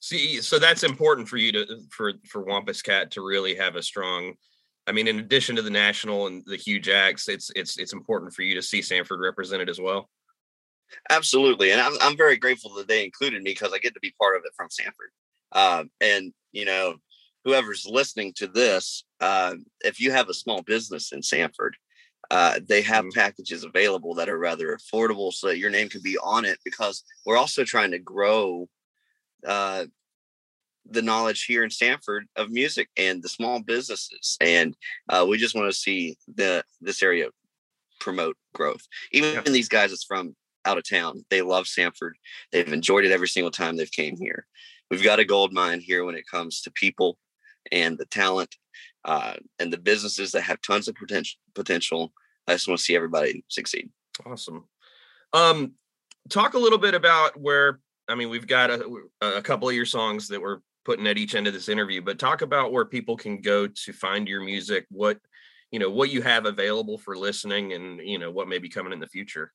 See, 0.00 0.40
so 0.40 0.58
that's 0.58 0.82
important 0.82 1.28
for 1.28 1.36
you 1.36 1.52
to 1.52 1.66
for 1.90 2.14
for 2.28 2.42
Wampus 2.42 2.82
Cat 2.82 3.12
to 3.12 3.22
really 3.22 3.54
have 3.54 3.76
a 3.76 3.82
strong 3.82 4.34
I 4.86 4.92
mean, 4.92 5.06
in 5.06 5.20
addition 5.20 5.56
to 5.56 5.62
the 5.62 5.70
national 5.70 6.26
and 6.26 6.42
the 6.46 6.56
huge 6.56 6.88
acts, 6.88 7.28
it's 7.28 7.50
it's 7.54 7.78
it's 7.78 7.92
important 7.92 8.34
for 8.34 8.42
you 8.42 8.54
to 8.56 8.62
see 8.62 8.82
Sanford 8.82 9.20
represented 9.20 9.68
as 9.68 9.80
well. 9.80 10.08
Absolutely, 11.10 11.70
and 11.70 11.80
I'm 11.80 11.92
I'm 12.00 12.16
very 12.16 12.36
grateful 12.36 12.74
that 12.74 12.88
they 12.88 13.04
included 13.04 13.42
me 13.42 13.52
because 13.52 13.72
I 13.72 13.78
get 13.78 13.94
to 13.94 14.00
be 14.00 14.14
part 14.20 14.36
of 14.36 14.42
it 14.44 14.52
from 14.56 14.70
Sanford. 14.70 15.10
Um, 15.52 15.90
and 16.00 16.32
you 16.52 16.64
know, 16.64 16.96
whoever's 17.44 17.86
listening 17.86 18.32
to 18.36 18.46
this, 18.46 19.04
uh, 19.20 19.54
if 19.80 20.00
you 20.00 20.10
have 20.10 20.28
a 20.28 20.34
small 20.34 20.62
business 20.62 21.12
in 21.12 21.22
Sanford, 21.22 21.76
uh, 22.30 22.58
they 22.66 22.82
have 22.82 23.04
mm-hmm. 23.04 23.18
packages 23.18 23.64
available 23.64 24.14
that 24.14 24.28
are 24.28 24.38
rather 24.38 24.76
affordable, 24.76 25.32
so 25.32 25.46
that 25.48 25.58
your 25.58 25.70
name 25.70 25.88
can 25.88 26.02
be 26.02 26.18
on 26.18 26.44
it. 26.44 26.58
Because 26.64 27.04
we're 27.24 27.38
also 27.38 27.62
trying 27.62 27.92
to 27.92 27.98
grow 28.00 28.68
uh, 29.46 29.84
the 30.88 31.02
knowledge 31.02 31.44
here 31.44 31.64
in 31.64 31.70
Sanford 31.70 32.26
of 32.36 32.50
music 32.50 32.88
and 32.96 33.22
the 33.22 33.28
small 33.28 33.60
businesses, 33.60 34.36
and 34.40 34.74
uh, 35.08 35.24
we 35.28 35.38
just 35.38 35.54
want 35.54 35.70
to 35.70 35.78
see 35.78 36.16
the 36.34 36.64
this 36.80 37.02
area 37.02 37.28
promote 38.00 38.36
growth. 38.54 38.82
Even 39.12 39.52
these 39.52 39.68
guys 39.68 39.90
that's 39.90 40.04
from 40.04 40.34
out 40.64 40.78
of 40.78 40.88
town, 40.88 41.24
they 41.30 41.42
love 41.42 41.66
Sanford. 41.66 42.16
They've 42.50 42.72
enjoyed 42.72 43.04
it 43.04 43.12
every 43.12 43.28
single 43.28 43.50
time 43.50 43.76
they've 43.76 43.90
came 43.90 44.16
here. 44.16 44.46
We've 44.90 45.02
got 45.02 45.20
a 45.20 45.24
gold 45.24 45.52
mine 45.52 45.80
here 45.80 46.04
when 46.04 46.14
it 46.14 46.26
comes 46.26 46.60
to 46.62 46.70
people 46.72 47.18
and 47.70 47.96
the 47.96 48.04
talent 48.06 48.54
uh, 49.04 49.34
and 49.58 49.72
the 49.72 49.78
businesses 49.78 50.32
that 50.32 50.42
have 50.42 50.60
tons 50.60 50.88
of 50.88 50.94
potential. 50.96 51.38
Potential. 51.54 52.12
I 52.46 52.52
just 52.52 52.68
want 52.68 52.78
to 52.78 52.84
see 52.84 52.96
everybody 52.96 53.44
succeed. 53.48 53.90
Awesome. 54.26 54.64
Um, 55.32 55.72
talk 56.28 56.54
a 56.54 56.58
little 56.58 56.78
bit 56.78 56.94
about 56.94 57.40
where 57.40 57.80
I 58.08 58.14
mean, 58.14 58.30
we've 58.30 58.46
got 58.46 58.70
a, 58.70 58.84
a 59.20 59.42
couple 59.42 59.68
of 59.68 59.74
your 59.74 59.86
songs 59.86 60.28
that 60.28 60.40
were 60.40 60.60
putting 60.84 61.06
at 61.06 61.18
each 61.18 61.34
end 61.34 61.46
of 61.46 61.52
this 61.54 61.68
interview, 61.68 62.02
but 62.02 62.18
talk 62.18 62.42
about 62.42 62.72
where 62.72 62.84
people 62.84 63.16
can 63.16 63.40
go 63.40 63.66
to 63.66 63.92
find 63.92 64.28
your 64.28 64.40
music, 64.42 64.86
what 64.90 65.18
you 65.70 65.78
know, 65.78 65.90
what 65.90 66.10
you 66.10 66.20
have 66.22 66.44
available 66.46 66.98
for 66.98 67.16
listening 67.16 67.72
and 67.72 68.00
you 68.06 68.18
know 68.18 68.30
what 68.30 68.48
may 68.48 68.58
be 68.58 68.68
coming 68.68 68.92
in 68.92 69.00
the 69.00 69.06
future. 69.08 69.52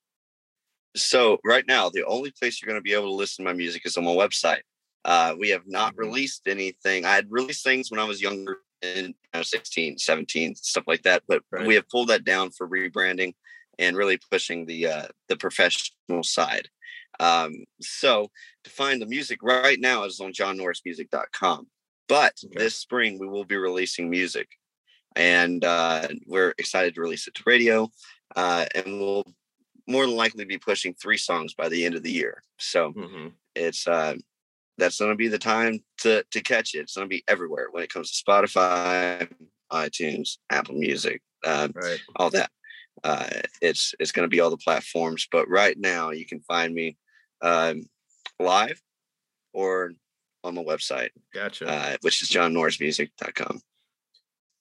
so 0.96 1.38
right 1.46 1.66
now, 1.68 1.90
the 1.90 2.06
only 2.06 2.32
place 2.32 2.62
you're 2.62 2.68
going 2.68 2.80
to 2.80 2.84
be 2.84 2.94
able 2.94 3.06
to 3.06 3.12
listen 3.14 3.46
to 3.46 3.50
my 3.52 3.56
music 3.56 3.86
is 3.86 3.98
on 3.98 4.04
my 4.06 4.12
website. 4.12 4.62
Uh, 5.06 5.36
we 5.38 5.50
have 5.50 5.68
not 5.68 5.94
Mhm. 5.94 6.00
released 6.00 6.48
anything. 6.48 7.06
I 7.06 7.14
had 7.14 7.32
released 7.32 7.64
things 7.64 7.92
when 7.92 8.00
I 8.00 8.04
was 8.04 8.22
younger, 8.22 8.64
in 8.82 9.08
you 9.08 9.16
know, 9.34 9.42
16, 9.44 9.98
17, 9.98 10.56
stuff 10.56 10.84
like 10.88 11.04
that. 11.04 11.24
But 11.28 11.44
Right. 11.52 11.68
we 11.68 11.76
have 11.76 11.88
pulled 11.90 12.10
that 12.10 12.24
down 12.24 12.52
for 12.52 12.68
rebranding 12.68 13.36
and 13.80 13.96
really 13.96 14.18
pushing 14.32 14.66
the 14.66 14.88
uh, 14.88 15.08
the 15.28 15.38
professional 15.38 16.24
side. 16.24 16.70
Um, 17.20 17.66
so 17.82 18.32
to 18.64 18.70
find 18.70 19.02
the 19.02 19.06
music 19.06 19.42
right 19.44 19.80
now 19.80 20.04
is 20.04 20.20
on 20.20 20.34
johnnorrismusic.com. 20.34 21.68
But 22.08 22.36
Okay. 22.46 22.56
this 22.58 22.76
spring 22.76 23.20
we 23.20 23.28
will 23.28 23.44
be 23.46 23.58
releasing 23.58 24.10
music, 24.10 24.48
and 25.16 25.64
uh, 25.66 26.08
we're 26.26 26.54
excited 26.58 26.96
to 26.96 27.02
release 27.02 27.28
it 27.28 27.34
to 27.36 27.44
radio. 27.46 27.90
Uh, 28.36 28.66
and 28.76 29.00
we'll 29.00 29.26
more 29.88 30.06
than 30.06 30.16
likely 30.16 30.46
be 30.46 30.58
pushing 30.58 30.94
three 30.94 31.18
songs 31.18 31.54
by 31.54 31.70
the 31.70 31.86
end 31.86 31.96
of 31.96 32.04
the 32.04 32.12
year. 32.12 32.44
So 32.60 32.94
Mhm. 32.94 33.34
it's 33.56 33.88
uh, 33.88 34.16
that's 34.78 35.00
going 35.00 35.12
to 35.12 35.16
be 35.16 35.28
the 35.28 35.40
time 35.40 35.84
to 36.00 36.24
to 36.32 36.42
catch 36.42 36.76
it. 36.76 36.80
It's 36.80 36.96
going 36.96 37.06
to 37.10 37.16
be 37.16 37.24
everywhere 37.28 37.68
when 37.72 37.84
it 37.84 37.92
comes 37.92 38.12
to 38.12 38.24
Spotify, 38.24 39.30
iTunes, 39.72 40.38
Apple 40.50 40.76
Music, 40.76 41.22
uh, 41.46 41.70
Right. 41.74 42.00
all 42.16 42.30
that. 42.32 42.52
Uh, 43.04 43.30
it's 43.62 43.94
it's 44.00 44.12
going 44.12 44.26
to 44.30 44.34
be 44.36 44.40
all 44.40 44.50
the 44.50 44.58
platforms. 44.58 45.28
But 45.32 45.50
right 45.50 45.78
now, 45.78 46.12
you 46.12 46.26
can 46.26 46.42
find 46.42 46.74
me 46.74 46.98
um, 47.42 47.84
live 48.40 48.82
or 49.54 49.92
on 50.44 50.56
the 50.56 50.64
website, 50.64 51.10
Gotcha. 51.34 51.68
uh, 51.68 51.98
which 52.02 52.22
is 52.22 52.30
johnnorrismusic.com. 52.30 53.62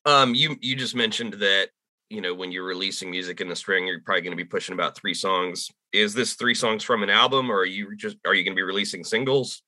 Um, 0.04 0.34
you 0.34 0.56
you 0.60 0.76
just 0.76 0.94
mentioned 0.94 1.34
that 1.34 1.68
you 2.10 2.20
know 2.20 2.34
when 2.34 2.52
you're 2.52 2.64
releasing 2.64 3.10
music 3.10 3.40
in 3.40 3.48
the 3.48 3.56
spring, 3.56 3.86
you're 3.86 4.00
probably 4.00 4.22
going 4.22 4.36
to 4.36 4.42
be 4.42 4.48
pushing 4.48 4.72
about 4.72 4.96
three 4.96 5.14
songs. 5.14 5.68
Is 5.92 6.14
this 6.14 6.34
three 6.34 6.54
songs 6.54 6.84
from 6.84 7.02
an 7.02 7.10
album, 7.10 7.50
or 7.50 7.58
are 7.60 7.66
you 7.66 7.96
just 7.96 8.16
are 8.24 8.34
you 8.34 8.44
going 8.44 8.54
to 8.54 8.60
be 8.60 8.62
releasing 8.62 9.04
singles? 9.04 9.62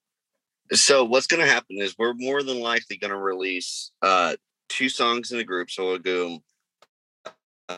So 0.72 1.04
what's 1.04 1.26
going 1.26 1.44
to 1.44 1.50
happen 1.50 1.78
is 1.78 1.94
we're 1.98 2.14
more 2.14 2.42
than 2.42 2.60
likely 2.60 2.98
going 2.98 3.10
to 3.10 3.16
release 3.16 3.90
uh, 4.02 4.36
two 4.68 4.88
songs 4.88 5.32
in 5.32 5.38
a 5.38 5.44
group. 5.44 5.70
So 5.70 5.86
we'll 5.86 5.98
go. 5.98 6.38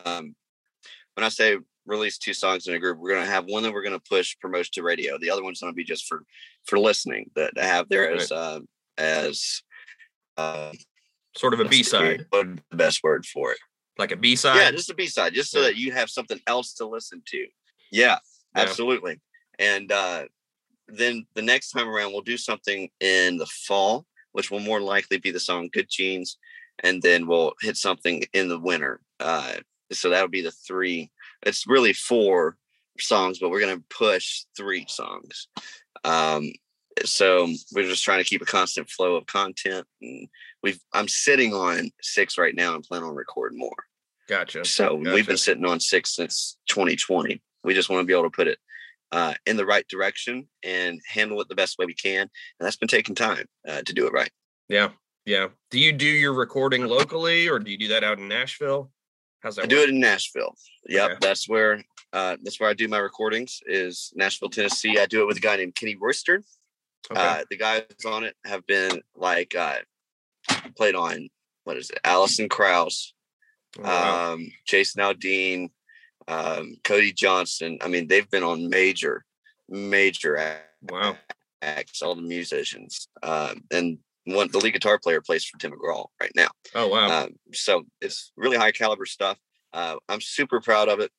Um, 0.04 0.34
when 1.14 1.24
I 1.24 1.28
say 1.28 1.56
release 1.86 2.18
two 2.18 2.34
songs 2.34 2.66
in 2.66 2.74
a 2.74 2.78
group, 2.78 2.98
we're 2.98 3.10
going 3.10 3.24
to 3.24 3.30
have 3.30 3.46
one 3.46 3.62
that 3.62 3.72
we're 3.72 3.82
going 3.82 3.98
to 3.98 4.08
push 4.08 4.36
promotion 4.40 4.70
to 4.74 4.82
radio. 4.82 5.18
The 5.18 5.30
other 5.30 5.42
one's 5.42 5.60
going 5.60 5.72
to 5.72 5.76
be 5.76 5.84
just 5.84 6.06
for 6.06 6.24
for 6.66 6.78
listening. 6.78 7.30
That 7.36 7.52
I 7.58 7.64
have 7.64 7.88
there 7.88 8.10
as 8.12 8.30
uh, 8.32 8.60
as 8.98 9.62
uh, 10.36 10.72
Sort 11.36 11.54
of 11.54 11.60
a 11.60 11.64
B 11.64 11.82
side, 11.82 12.26
What 12.30 12.46
the 12.70 12.76
best 12.76 13.02
word 13.02 13.24
for 13.26 13.52
it? 13.52 13.58
like 13.98 14.12
a 14.12 14.16
B 14.16 14.34
side. 14.34 14.56
yeah, 14.56 14.70
just 14.70 14.90
a 14.90 14.94
B 14.94 15.06
side, 15.06 15.34
just 15.34 15.50
so 15.50 15.60
Yeah. 15.60 15.66
that 15.66 15.76
you 15.76 15.92
have 15.92 16.08
something 16.10 16.40
else 16.46 16.72
to 16.74 16.86
listen 16.86 17.22
to. 17.26 17.46
Yeah, 17.92 18.18
Yeah. 18.56 18.62
absolutely. 18.62 19.20
And 19.58 19.92
uh, 19.92 20.24
then 20.88 21.26
the 21.34 21.42
next 21.42 21.70
time 21.70 21.86
around, 21.88 22.12
we'll 22.12 22.22
do 22.22 22.38
something 22.38 22.88
in 23.00 23.36
the 23.36 23.46
fall, 23.46 24.06
which 24.32 24.50
will 24.50 24.60
more 24.60 24.80
likely 24.80 25.18
be 25.18 25.30
the 25.30 25.38
song 25.40 25.68
"Good 25.72 25.88
Genes," 25.90 26.38
and 26.80 27.02
then 27.02 27.26
we'll 27.26 27.52
hit 27.60 27.76
something 27.76 28.24
in 28.32 28.48
the 28.48 28.58
winter. 28.58 29.00
Uh, 29.20 29.54
so 29.92 30.08
that'll 30.08 30.28
be 30.28 30.40
the 30.42 30.50
three. 30.52 31.10
It's 31.42 31.66
really 31.66 31.92
four 31.92 32.56
songs, 32.98 33.38
but 33.38 33.50
we're 33.50 33.60
gonna 33.60 33.82
push 33.88 34.44
three 34.56 34.86
songs. 34.88 35.48
Um, 36.04 36.52
so 37.04 37.48
we're 37.72 37.88
just 37.88 38.04
trying 38.04 38.22
to 38.22 38.28
keep 38.28 38.42
a 38.42 38.46
constant 38.46 38.90
flow 38.90 39.16
of 39.16 39.24
content 39.26 39.86
and 40.02 40.28
we've 40.62 40.80
i'm 40.92 41.08
sitting 41.08 41.54
on 41.54 41.88
six 42.02 42.36
right 42.36 42.54
now 42.54 42.74
and 42.74 42.84
plan 42.84 43.02
on 43.02 43.14
recording 43.14 43.58
more 43.58 43.84
Gotcha. 44.28 44.64
so 44.64 44.96
we've 44.96 45.26
been 45.26 45.36
sitting 45.36 45.64
on 45.64 45.80
six 45.80 46.14
since 46.16 46.58
2020 46.68 47.40
we 47.64 47.74
just 47.74 47.88
want 47.88 48.02
to 48.02 48.06
be 48.06 48.12
able 48.12 48.24
to 48.24 48.30
put 48.30 48.48
it 48.48 48.58
uh, 49.12 49.34
in 49.46 49.56
the 49.56 49.66
right 49.66 49.86
direction 49.88 50.48
and 50.62 51.00
handle 51.08 51.40
it 51.40 51.48
the 51.48 51.54
best 51.54 51.78
way 51.78 51.86
we 51.86 51.94
can 51.94 52.20
and 52.20 52.30
that's 52.60 52.76
been 52.76 52.88
taking 52.88 53.14
time 53.14 53.46
uh, 53.68 53.82
to 53.82 53.92
do 53.92 54.06
it 54.06 54.12
right 54.12 54.30
Yeah, 54.68 54.90
yeah. 55.26 55.48
Do 55.70 55.78
you 55.78 55.92
do 55.92 56.06
your 56.06 56.32
recording 56.32 56.86
locally, 56.86 57.48
or 57.48 57.58
do 57.58 57.70
you 57.70 57.78
do 57.78 57.88
that 57.88 58.04
out 58.04 58.18
in 58.18 58.28
Nashville? 58.28 58.90
How's 59.42 59.56
that? 59.56 59.64
i 59.64 59.66
do 59.66 59.78
it 59.82 59.88
in 59.90 59.98
nashville 60.00 60.54
yep 60.88 61.10
Okay. 61.12 61.18
that's 61.20 61.48
where 61.48 61.82
uh, 62.12 62.36
that's 62.42 62.58
where 62.60 62.68
i 62.70 62.74
do 62.74 62.88
my 62.88 62.98
recordings 62.98 63.60
is 63.66 64.12
nashville 64.16 64.48
tennessee 64.50 64.98
i 64.98 65.06
do 65.06 65.22
it 65.22 65.26
with 65.26 65.36
a 65.36 65.40
guy 65.40 65.56
named 65.56 65.74
kenny 65.74 65.96
royster 65.96 66.42
Okay. 67.10 67.20
Uh, 67.20 67.44
the 67.50 67.56
guys 67.56 67.82
on 68.06 68.24
it 68.24 68.36
have 68.44 68.64
been 68.66 69.00
like 69.16 69.54
uh, 69.56 69.78
played 70.76 70.94
on 70.94 71.28
what 71.64 71.76
is 71.76 71.90
it? 71.90 71.98
Alison 72.04 72.48
Krauss, 72.48 73.14
Oh, 73.78 73.82
wow. 73.82 74.32
um, 74.34 74.52
Jason 74.66 75.02
Aldean, 75.02 75.70
um, 76.28 76.76
Cody 76.84 77.12
Johnson. 77.12 77.78
I 77.80 77.88
mean, 77.88 78.06
they've 78.06 78.28
been 78.30 78.42
on 78.44 78.68
major, 78.68 79.24
major 79.68 80.36
a- 80.36 80.58
wow. 80.88 81.16
acts. 81.62 82.02
All 82.02 82.14
the 82.14 82.22
musicians, 82.22 83.08
um, 83.22 83.64
and 83.72 83.98
one 84.24 84.50
the 84.50 84.58
lead 84.58 84.72
guitar 84.72 84.98
player 84.98 85.20
plays 85.20 85.44
for 85.44 85.58
Tim 85.58 85.72
McGraw 85.72 86.06
right 86.20 86.32
now. 86.34 86.48
Oh 86.74 86.88
wow. 86.88 87.24
Um, 87.24 87.30
so 87.52 87.84
it's 88.00 88.32
really 88.36 88.56
high 88.56 88.72
caliber 88.72 89.06
stuff. 89.06 89.38
Uh, 89.72 89.96
I'm 90.08 90.20
super 90.20 90.60
proud 90.60 90.88
of 90.88 91.00
it. 91.00 91.10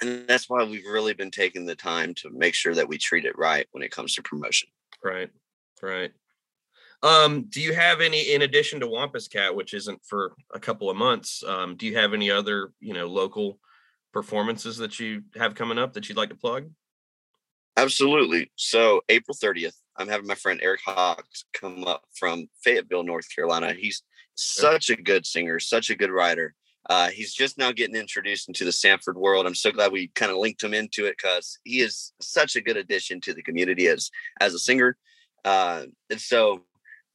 And 0.00 0.26
that's 0.26 0.48
why 0.48 0.64
we've 0.64 0.86
really 0.86 1.12
been 1.12 1.30
taking 1.30 1.66
the 1.66 1.74
time 1.74 2.14
to 2.14 2.30
make 2.30 2.54
sure 2.54 2.74
that 2.74 2.88
we 2.88 2.96
treat 2.96 3.26
it 3.26 3.36
right 3.36 3.66
when 3.72 3.82
it 3.82 3.90
comes 3.90 4.14
to 4.14 4.22
promotion. 4.22 4.68
Right. 5.04 5.28
Right. 5.82 6.12
Um, 7.02 7.46
do 7.48 7.60
you 7.60 7.74
have 7.74 8.00
any 8.00 8.32
in 8.32 8.42
addition 8.42 8.80
to 8.80 8.86
Wampus 8.86 9.28
Cat, 9.28 9.54
which 9.54 9.72
isn't 9.72 10.00
for 10.04 10.34
a 10.54 10.60
couple 10.60 10.90
of 10.90 10.96
months, 10.96 11.42
um, 11.46 11.76
do 11.76 11.86
you 11.86 11.96
have 11.96 12.12
any 12.12 12.30
other, 12.30 12.72
you 12.80 12.92
know, 12.92 13.06
local 13.06 13.58
performances 14.12 14.76
that 14.78 14.98
you 15.00 15.22
have 15.36 15.54
coming 15.54 15.78
up 15.78 15.94
that 15.94 16.08
you'd 16.08 16.18
like 16.18 16.28
to 16.28 16.34
plug? 16.34 16.70
Absolutely. 17.76 18.50
So 18.56 19.00
April 19.08 19.34
30th, 19.34 19.76
I'm 20.00 20.08
having 20.08 20.26
my 20.26 20.34
friend 20.34 20.58
Eric 20.62 20.80
Hawks 20.86 21.44
come 21.52 21.84
up 21.84 22.04
from 22.18 22.48
Fayetteville, 22.64 23.02
North 23.02 23.26
Carolina. 23.34 23.74
He's 23.74 24.02
such 24.34 24.88
a 24.88 24.96
good 24.96 25.26
singer, 25.26 25.60
such 25.60 25.90
a 25.90 25.94
good 25.94 26.10
writer. 26.10 26.54
Uh, 26.88 27.10
he's 27.10 27.34
just 27.34 27.58
now 27.58 27.70
getting 27.70 27.94
introduced 27.94 28.48
into 28.48 28.64
the 28.64 28.72
Sanford 28.72 29.18
world. 29.18 29.46
I'm 29.46 29.54
so 29.54 29.70
glad 29.70 29.92
we 29.92 30.08
kind 30.14 30.32
of 30.32 30.38
linked 30.38 30.62
him 30.62 30.72
into 30.72 31.04
it 31.04 31.16
because 31.18 31.58
he 31.64 31.80
is 31.80 32.12
such 32.22 32.56
a 32.56 32.62
good 32.62 32.78
addition 32.78 33.20
to 33.20 33.34
the 33.34 33.42
community 33.42 33.88
as 33.88 34.10
as 34.40 34.54
a 34.54 34.58
singer. 34.58 34.96
Uh, 35.44 35.84
and 36.08 36.20
so 36.20 36.62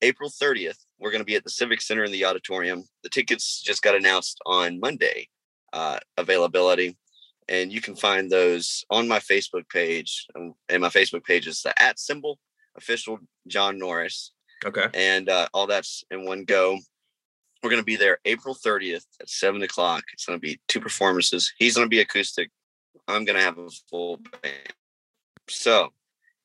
April 0.03 0.29
30th, 0.29 0.77
we're 0.99 1.11
going 1.11 1.21
to 1.21 1.25
be 1.25 1.35
at 1.35 1.43
the 1.43 1.49
Civic 1.49 1.81
Center 1.81 2.03
in 2.03 2.11
the 2.11 2.25
auditorium. 2.25 2.83
The 3.01 3.09
tickets 3.09 3.63
just 3.63 3.81
got 3.81 3.95
announced 3.95 4.39
on 4.45 4.79
Monday. 4.79 5.29
Uh, 5.73 5.97
availability 6.17 6.95
and 7.49 7.71
you 7.71 7.81
can 7.81 7.95
find 7.95 8.31
those 8.31 8.85
on 8.89 9.07
my 9.07 9.19
Facebook 9.19 9.67
page. 9.69 10.25
And 10.35 10.81
my 10.81 10.89
Facebook 10.89 11.23
page 11.23 11.47
is 11.47 11.61
the 11.61 11.79
at 11.81 11.99
symbol 11.99 12.39
official 12.77 13.19
John 13.47 13.77
Norris, 13.77 14.31
Okay. 14.65 14.87
and 14.93 15.29
uh, 15.29 15.47
all 15.53 15.67
that's 15.67 16.03
in 16.11 16.25
one 16.25 16.43
go. 16.43 16.77
We're 17.63 17.69
going 17.71 17.81
to 17.81 17.85
be 17.85 17.95
there 17.95 18.19
April 18.25 18.53
30th 18.55 19.05
at 19.19 19.29
seven 19.29 19.63
o'clock. 19.63 20.03
It's 20.13 20.25
going 20.25 20.37
to 20.37 20.41
be 20.41 20.59
two 20.67 20.79
performances. 20.79 21.51
He's 21.57 21.75
going 21.75 21.85
to 21.85 21.89
be 21.89 22.01
acoustic. 22.01 22.51
I'm 23.07 23.25
going 23.25 23.37
to 23.37 23.43
have 23.43 23.57
a 23.57 23.69
full 23.89 24.17
band. 24.41 24.73
So 25.49 25.89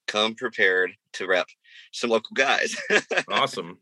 come 0.07 0.35
prepared 0.35 0.93
to 1.15 1.27
rep 1.27 1.47
some 1.93 2.11
local 2.11 2.35
guys. 2.35 2.75
Awesome. 3.31 3.79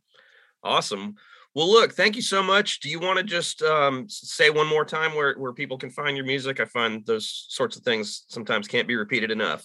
Awesome. 0.64 1.14
Well, 1.54 1.70
look, 1.70 1.92
thank 1.94 2.14
you 2.16 2.22
so 2.22 2.42
much. 2.42 2.80
Do 2.80 2.88
you 2.88 3.00
want 3.00 3.18
to 3.18 3.24
just 3.24 3.62
um, 3.62 4.06
say 4.08 4.50
one 4.50 4.66
more 4.66 4.84
time 4.84 5.14
where, 5.14 5.34
where 5.34 5.52
people 5.52 5.78
can 5.78 5.90
find 5.90 6.16
your 6.16 6.26
music? 6.26 6.60
I 6.60 6.64
find 6.66 7.04
those 7.06 7.46
sorts 7.48 7.76
of 7.76 7.82
things 7.82 8.24
sometimes 8.28 8.68
can't 8.68 8.86
be 8.88 8.96
repeated 8.96 9.30
enough. 9.30 9.64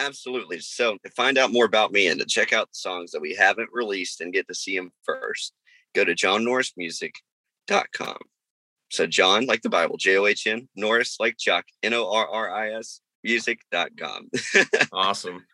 Absolutely. 0.00 0.60
So 0.60 0.96
to 1.04 1.10
find 1.10 1.36
out 1.36 1.52
more 1.52 1.66
about 1.66 1.92
me 1.92 2.06
and 2.06 2.18
to 2.20 2.26
check 2.26 2.54
out 2.54 2.68
the 2.68 2.78
songs 2.78 3.10
that 3.10 3.20
we 3.20 3.34
haven't 3.34 3.68
released 3.70 4.22
and 4.22 4.32
get 4.32 4.48
to 4.48 4.54
see 4.54 4.74
them 4.74 4.92
first, 5.04 5.52
go 5.94 6.04
to 6.04 6.14
johnnorrismusic.com. 6.14 8.16
So 8.90 9.06
John, 9.06 9.46
like 9.46 9.60
the 9.60 9.68
Bible, 9.68 9.98
J-O-H-N, 9.98 10.70
Norris, 10.74 11.16
like 11.20 11.36
Chuck, 11.38 11.66
N-O-R-R-I-S, 11.82 13.02
music.com. 13.22 14.30
Awesome. 14.92 15.44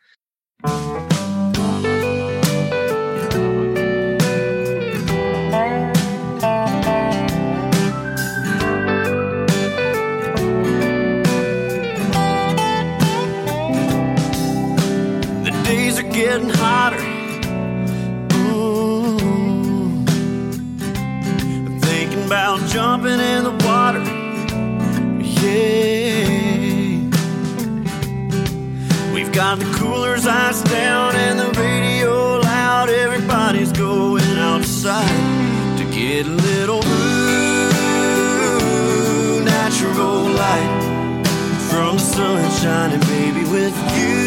Jumping 22.77 23.21
in 23.21 23.43
the 23.43 23.57
water. 23.65 24.03
Yeah. 25.41 26.27
We've 29.15 29.33
got 29.33 29.59
the 29.59 29.65
coolers 29.79 30.27
iced 30.27 30.67
down 30.67 31.15
and 31.17 31.39
the 31.39 31.51
radio 31.59 32.39
loud. 32.41 32.91
Everybody's 32.91 33.73
going 33.73 34.37
outside 34.37 35.79
to 35.79 35.85
get 35.85 36.27
a 36.27 36.29
little 36.29 36.83
ooh, 36.85 37.73
natural 39.43 40.29
light 40.43 41.25
from 41.71 41.97
from 41.97 41.97
the 41.97 42.03
sun 42.03 42.51
shining, 42.61 43.01
baby, 43.01 43.45
with 43.51 43.75
you. 43.97 44.26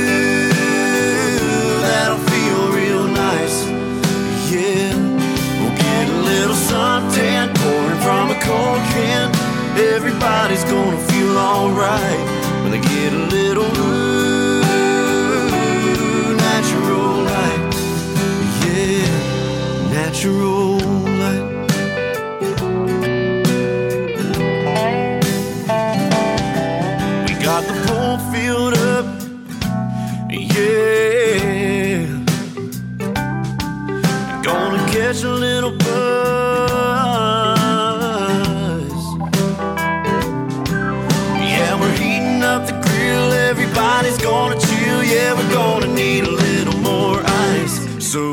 Can. 8.99 9.27
Everybody's 9.95 10.65
gonna 10.65 11.01
feel 11.09 11.38
alright 11.38 12.21
when 12.62 12.71
they 12.73 12.81
get 12.93 13.12
a 13.13 13.23
little 13.38 13.71
ooh, 13.88 14.63
natural 16.47 17.12
light. 17.31 17.62
Yeah, 18.65 19.09
natural 19.99 20.79
light. 21.21 21.47
We 27.25 27.33
got 27.47 27.62
the 27.69 27.75
pool 27.85 28.15
filled 28.31 28.75
up. 28.95 29.05
Yeah. 30.29 30.79
Gonna 34.43 34.81
catch 34.91 35.19
a 35.23 35.33
little 35.45 35.59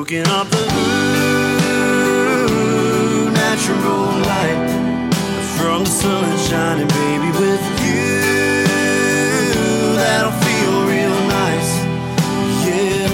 Soaking 0.07 0.29
up 0.29 0.47
the 0.51 0.63
ooh, 0.63 1.99
natural 3.33 4.07
light 4.23 4.71
from 5.59 5.83
the 5.83 5.91
sun 5.91 6.39
shining, 6.39 6.87
baby, 6.87 7.31
with 7.41 7.61
you. 7.83 8.07
That'll 9.97 10.31
feel 10.31 10.87
real 10.87 11.19
nice. 11.27 11.73
Yeah, 12.63 13.11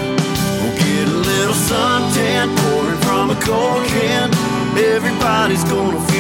we'll 0.60 0.76
get 0.76 1.08
a 1.08 1.16
little 1.16 1.56
suntan 1.56 2.54
pouring 2.58 3.00
from 3.06 3.30
a 3.30 3.36
cold 3.40 3.86
can. 3.86 4.28
Everybody's 4.76 5.64
gonna 5.64 6.11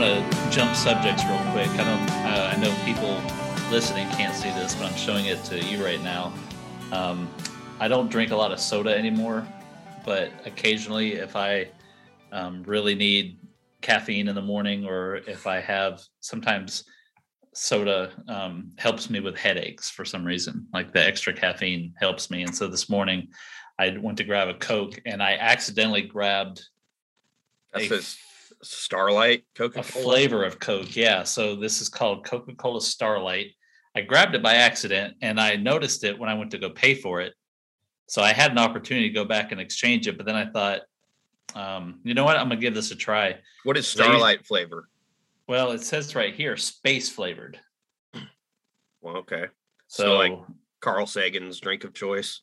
I'm 0.00 0.24
gonna 0.24 0.50
jump 0.50 0.74
subjects 0.74 1.22
real 1.26 1.36
quick. 1.52 1.68
I 1.68 1.84
don't. 1.84 2.10
Uh, 2.24 2.54
I 2.54 2.56
know 2.56 2.74
people 2.86 3.20
listening 3.70 4.08
can't 4.12 4.34
see 4.34 4.48
this, 4.48 4.74
but 4.74 4.86
I'm 4.86 4.96
showing 4.96 5.26
it 5.26 5.44
to 5.44 5.62
you 5.62 5.84
right 5.84 6.02
now. 6.02 6.32
Um, 6.90 7.28
I 7.80 7.86
don't 7.86 8.10
drink 8.10 8.30
a 8.30 8.36
lot 8.36 8.50
of 8.50 8.60
soda 8.60 8.96
anymore, 8.96 9.46
but 10.06 10.32
occasionally, 10.46 11.16
if 11.16 11.36
I 11.36 11.68
um, 12.32 12.62
really 12.62 12.94
need 12.94 13.40
caffeine 13.82 14.28
in 14.28 14.34
the 14.34 14.40
morning, 14.40 14.86
or 14.86 15.16
if 15.16 15.46
I 15.46 15.60
have, 15.60 16.00
sometimes 16.20 16.84
soda 17.52 18.10
um, 18.26 18.70
helps 18.78 19.10
me 19.10 19.20
with 19.20 19.36
headaches 19.36 19.90
for 19.90 20.06
some 20.06 20.24
reason. 20.24 20.66
Like 20.72 20.94
the 20.94 21.06
extra 21.06 21.34
caffeine 21.34 21.92
helps 21.98 22.30
me. 22.30 22.42
And 22.42 22.56
so 22.56 22.68
this 22.68 22.88
morning, 22.88 23.28
I 23.78 23.98
went 24.00 24.16
to 24.16 24.24
grab 24.24 24.48
a 24.48 24.54
Coke, 24.54 24.98
and 25.04 25.22
I 25.22 25.34
accidentally 25.34 26.00
grabbed 26.00 26.64
That 27.74 27.82
a 27.82 28.00
Starlight 28.62 29.44
Coca 29.54 29.80
a 29.80 29.82
Cola. 29.82 30.04
flavor 30.04 30.44
of 30.44 30.58
Coke. 30.58 30.94
Yeah. 30.96 31.22
So 31.22 31.56
this 31.56 31.80
is 31.80 31.88
called 31.88 32.24
Coca 32.24 32.54
Cola 32.54 32.80
Starlight. 32.80 33.52
I 33.96 34.02
grabbed 34.02 34.34
it 34.34 34.42
by 34.42 34.54
accident 34.54 35.16
and 35.22 35.40
I 35.40 35.56
noticed 35.56 36.04
it 36.04 36.18
when 36.18 36.28
I 36.28 36.34
went 36.34 36.50
to 36.52 36.58
go 36.58 36.70
pay 36.70 36.94
for 36.94 37.20
it. 37.20 37.34
So 38.08 38.22
I 38.22 38.32
had 38.32 38.50
an 38.50 38.58
opportunity 38.58 39.08
to 39.08 39.14
go 39.14 39.24
back 39.24 39.52
and 39.52 39.60
exchange 39.60 40.06
it, 40.08 40.16
but 40.16 40.26
then 40.26 40.36
I 40.36 40.46
thought, 40.50 40.80
um, 41.54 42.00
you 42.04 42.14
know 42.14 42.24
what? 42.24 42.36
I'm 42.36 42.48
gonna 42.48 42.60
give 42.60 42.74
this 42.74 42.90
a 42.90 42.96
try. 42.96 43.36
What 43.64 43.76
is 43.76 43.86
Starlight 43.86 44.46
flavor? 44.46 44.88
Well, 45.48 45.72
it 45.72 45.80
says 45.82 46.14
right 46.14 46.34
here, 46.34 46.56
space 46.56 47.08
flavored. 47.08 47.58
Well, 49.00 49.16
okay. 49.18 49.46
So, 49.88 50.04
So, 50.04 50.16
like 50.18 50.38
Carl 50.80 51.06
Sagan's 51.06 51.58
drink 51.58 51.84
of 51.84 51.92
choice. 51.94 52.42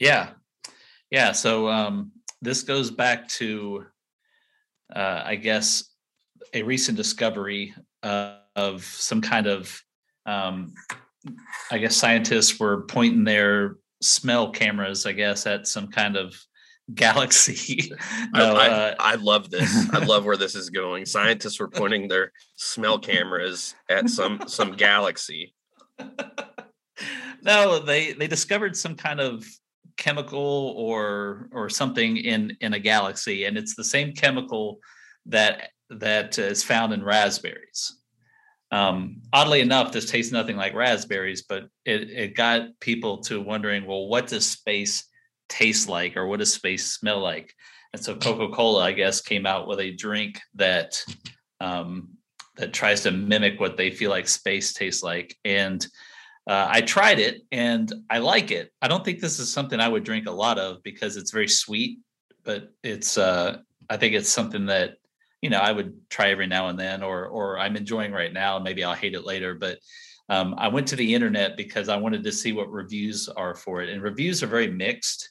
yeah, 0.00 0.30
yeah. 1.10 1.32
So 1.32 1.68
um, 1.68 2.12
this 2.42 2.62
goes 2.62 2.90
back 2.90 3.28
to, 3.28 3.86
uh, 4.94 5.22
I 5.24 5.36
guess, 5.36 5.84
a 6.54 6.62
recent 6.62 6.96
discovery 6.96 7.74
uh, 8.02 8.36
of 8.56 8.84
some 8.84 9.20
kind 9.20 9.46
of, 9.46 9.82
um, 10.26 10.74
I 11.70 11.78
guess, 11.78 11.96
scientists 11.96 12.58
were 12.58 12.82
pointing 12.82 13.24
their 13.24 13.76
smell 14.00 14.50
cameras, 14.50 15.06
I 15.06 15.12
guess, 15.12 15.46
at 15.46 15.66
some 15.66 15.88
kind 15.88 16.16
of 16.16 16.34
galaxy. 16.94 17.92
no, 18.34 18.54
I, 18.54 18.66
I, 18.66 18.68
uh, 18.68 18.94
I 18.98 19.14
love 19.16 19.50
this. 19.50 19.88
I 19.92 19.98
love 20.04 20.24
where 20.24 20.36
this 20.36 20.54
is 20.54 20.70
going. 20.70 21.06
Scientists 21.06 21.60
were 21.60 21.68
pointing 21.68 22.08
their 22.08 22.32
smell 22.56 22.98
cameras 22.98 23.74
at 23.88 24.08
some 24.08 24.40
some 24.46 24.72
galaxy. 24.72 25.54
no, 27.42 27.78
they 27.78 28.12
they 28.12 28.26
discovered 28.26 28.76
some 28.76 28.94
kind 28.94 29.20
of 29.20 29.44
chemical 29.98 30.74
or 30.76 31.50
or 31.52 31.68
something 31.68 32.16
in 32.16 32.56
in 32.60 32.72
a 32.72 32.78
galaxy, 32.78 33.44
and 33.44 33.58
it's 33.58 33.74
the 33.74 33.84
same 33.84 34.14
chemical 34.14 34.78
that 35.26 35.70
that 35.90 36.38
is 36.38 36.62
found 36.62 36.92
in 36.94 37.04
raspberries. 37.04 38.00
Um, 38.70 39.22
oddly 39.32 39.60
enough, 39.60 39.92
this 39.92 40.10
tastes 40.10 40.32
nothing 40.32 40.56
like 40.56 40.74
raspberries, 40.74 41.42
but 41.42 41.64
it 41.84 42.10
it 42.10 42.36
got 42.36 42.68
people 42.80 43.18
to 43.24 43.40
wondering, 43.40 43.86
well, 43.86 44.08
what 44.08 44.26
does 44.26 44.48
space 44.48 45.04
taste 45.48 45.88
like, 45.88 46.16
or 46.16 46.26
what 46.26 46.38
does 46.38 46.52
space 46.52 46.90
smell 46.92 47.20
like? 47.20 47.52
And 47.92 48.02
so 48.02 48.14
Coca 48.14 48.54
Cola, 48.54 48.84
I 48.84 48.92
guess, 48.92 49.20
came 49.20 49.46
out 49.46 49.66
with 49.66 49.80
a 49.80 49.92
drink 49.96 50.40
that 50.54 51.02
um, 51.60 52.10
that 52.56 52.72
tries 52.72 53.02
to 53.02 53.10
mimic 53.10 53.58
what 53.58 53.76
they 53.76 53.90
feel 53.90 54.10
like 54.10 54.28
space 54.28 54.72
tastes 54.72 55.02
like, 55.02 55.36
and 55.44 55.86
uh, 56.48 56.66
I 56.70 56.80
tried 56.80 57.18
it 57.18 57.42
and 57.52 57.92
I 58.08 58.18
like 58.18 58.50
it. 58.50 58.72
I 58.80 58.88
don't 58.88 59.04
think 59.04 59.20
this 59.20 59.38
is 59.38 59.52
something 59.52 59.80
I 59.80 59.88
would 59.88 60.02
drink 60.02 60.26
a 60.26 60.32
lot 60.32 60.58
of 60.58 60.82
because 60.82 61.18
it's 61.18 61.30
very 61.30 61.46
sweet, 61.46 61.98
but 62.42 62.72
it's 62.82 63.18
uh, 63.18 63.58
I 63.90 63.98
think 63.98 64.14
it's 64.14 64.30
something 64.30 64.64
that 64.66 64.94
you 65.42 65.50
know 65.50 65.58
I 65.58 65.72
would 65.72 65.94
try 66.08 66.30
every 66.30 66.46
now 66.46 66.68
and 66.68 66.80
then, 66.80 67.02
or 67.02 67.26
or 67.26 67.58
I'm 67.58 67.76
enjoying 67.76 68.12
right 68.12 68.32
now. 68.32 68.58
Maybe 68.58 68.82
I'll 68.82 68.94
hate 68.94 69.14
it 69.14 69.26
later, 69.26 69.54
but 69.54 69.78
um, 70.30 70.54
I 70.56 70.68
went 70.68 70.88
to 70.88 70.96
the 70.96 71.14
internet 71.14 71.58
because 71.58 71.90
I 71.90 71.96
wanted 71.96 72.24
to 72.24 72.32
see 72.32 72.52
what 72.52 72.72
reviews 72.72 73.28
are 73.28 73.54
for 73.54 73.82
it, 73.82 73.90
and 73.90 74.02
reviews 74.02 74.42
are 74.42 74.46
very 74.48 74.70
mixed. 74.70 75.30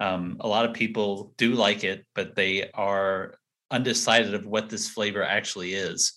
Um, 0.00 0.38
a 0.40 0.48
lot 0.48 0.64
of 0.64 0.74
people 0.74 1.34
do 1.38 1.52
like 1.52 1.84
it, 1.84 2.04
but 2.16 2.34
they 2.34 2.68
are 2.72 3.34
undecided 3.70 4.34
of 4.34 4.44
what 4.44 4.68
this 4.68 4.88
flavor 4.88 5.22
actually 5.22 5.74
is. 5.74 6.14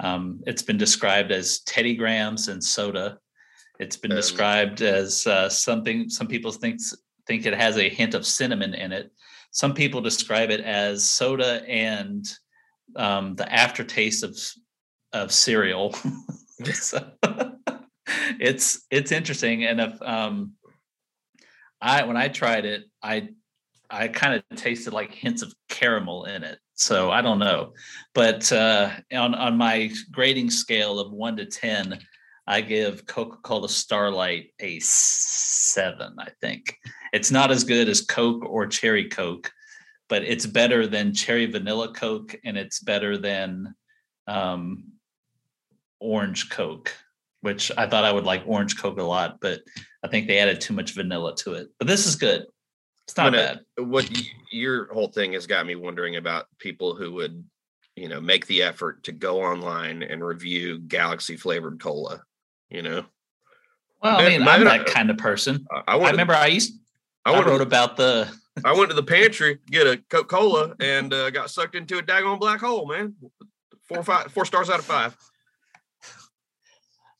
Um, 0.00 0.40
it's 0.44 0.62
been 0.62 0.76
described 0.76 1.30
as 1.30 1.60
Teddy 1.60 1.94
Grahams 1.94 2.48
and 2.48 2.62
soda. 2.62 3.18
It's 3.78 3.96
been 3.96 4.12
Um, 4.12 4.16
described 4.16 4.82
as 4.82 5.26
uh, 5.26 5.48
something. 5.48 6.08
Some 6.08 6.26
people 6.26 6.52
think 6.52 6.80
think 7.26 7.44
it 7.46 7.54
has 7.54 7.76
a 7.76 7.88
hint 7.88 8.14
of 8.14 8.26
cinnamon 8.26 8.74
in 8.74 8.92
it. 8.92 9.12
Some 9.50 9.74
people 9.74 10.00
describe 10.00 10.50
it 10.50 10.60
as 10.60 11.04
soda 11.04 11.62
and 11.68 12.24
um, 12.94 13.34
the 13.34 13.52
aftertaste 13.52 14.22
of 14.22 14.38
of 15.12 15.32
cereal. 15.32 15.94
so, 16.72 17.10
it's 18.38 18.86
it's 18.90 19.12
interesting, 19.12 19.64
and 19.64 19.80
if 19.80 20.02
um, 20.02 20.52
I 21.80 22.04
when 22.04 22.16
I 22.16 22.28
tried 22.28 22.64
it, 22.64 22.84
I 23.02 23.28
I 23.90 24.08
kind 24.08 24.34
of 24.34 24.56
tasted 24.56 24.92
like 24.92 25.12
hints 25.12 25.42
of 25.42 25.54
caramel 25.68 26.24
in 26.24 26.42
it. 26.42 26.58
So 26.74 27.10
I 27.10 27.22
don't 27.22 27.38
know, 27.38 27.72
but 28.14 28.50
uh, 28.52 28.90
on 29.12 29.34
on 29.34 29.56
my 29.56 29.90
grading 30.10 30.50
scale 30.50 30.98
of 30.98 31.12
one 31.12 31.36
to 31.36 31.46
ten, 31.46 31.98
I 32.46 32.60
give 32.60 33.06
Coca 33.06 33.38
Cola 33.42 33.68
Starlight 33.68 34.52
a 34.60 34.78
seven. 34.80 36.14
I 36.18 36.30
think 36.40 36.78
it's 37.12 37.30
not 37.30 37.50
as 37.50 37.64
good 37.64 37.88
as 37.88 38.02
Coke 38.02 38.44
or 38.44 38.66
Cherry 38.66 39.08
Coke, 39.08 39.50
but 40.08 40.22
it's 40.22 40.46
better 40.46 40.86
than 40.86 41.14
Cherry 41.14 41.46
Vanilla 41.46 41.92
Coke, 41.92 42.36
and 42.44 42.56
it's 42.56 42.80
better 42.80 43.18
than 43.18 43.74
um, 44.28 44.92
Orange 45.98 46.50
Coke, 46.50 46.92
which 47.40 47.72
I 47.76 47.88
thought 47.88 48.04
I 48.04 48.12
would 48.12 48.24
like 48.24 48.44
Orange 48.46 48.78
Coke 48.78 49.00
a 49.00 49.02
lot, 49.02 49.38
but 49.40 49.60
I 50.04 50.08
think 50.08 50.28
they 50.28 50.38
added 50.38 50.60
too 50.60 50.74
much 50.74 50.94
vanilla 50.94 51.34
to 51.38 51.54
it. 51.54 51.68
But 51.78 51.88
this 51.88 52.06
is 52.06 52.14
good. 52.14 52.46
It's 53.08 53.16
not 53.16 53.32
bad. 53.32 53.60
What 53.78 54.10
your 54.52 54.92
whole 54.92 55.08
thing 55.08 55.32
has 55.32 55.46
got 55.46 55.66
me 55.66 55.74
wondering 55.74 56.16
about 56.16 56.46
people 56.58 56.94
who 56.94 57.12
would, 57.14 57.44
you 57.94 58.08
know, 58.08 58.20
make 58.20 58.46
the 58.46 58.62
effort 58.62 59.04
to 59.04 59.12
go 59.12 59.42
online 59.42 60.02
and 60.02 60.24
review 60.24 60.80
Galaxy 60.80 61.36
flavored 61.36 61.80
cola. 61.80 62.22
You 62.70 62.82
know. 62.82 63.04
Well, 64.02 64.18
I 64.18 64.28
mean, 64.28 64.46
I'm 64.46 64.64
that 64.64 64.86
kind 64.86 65.10
of 65.10 65.18
person. 65.18 65.66
I, 65.70 65.96
I 65.96 66.10
remember 66.10 66.34
I 66.34 66.46
used. 66.46 66.74
I, 67.24 67.32
I 67.32 67.44
wrote 67.44 67.58
to, 67.58 67.62
about 67.62 67.96
the. 67.96 68.28
I 68.64 68.72
went 68.72 68.90
to 68.90 68.96
the 68.96 69.02
pantry 69.14 69.58
get 69.70 69.86
a 69.86 69.98
Coca 70.10 70.26
Cola 70.26 70.74
and 70.80 71.12
uh, 71.12 71.30
got 71.30 71.50
sucked 71.50 71.74
into 71.74 71.98
a 71.98 72.02
daggone 72.02 72.38
black 72.38 72.60
hole, 72.60 72.86
man. 72.86 73.14
Four 73.88 74.02
five 74.02 74.32
four 74.32 74.44
stars 74.44 74.70
out 74.70 74.78
of 74.78 74.84
five. 74.84 75.16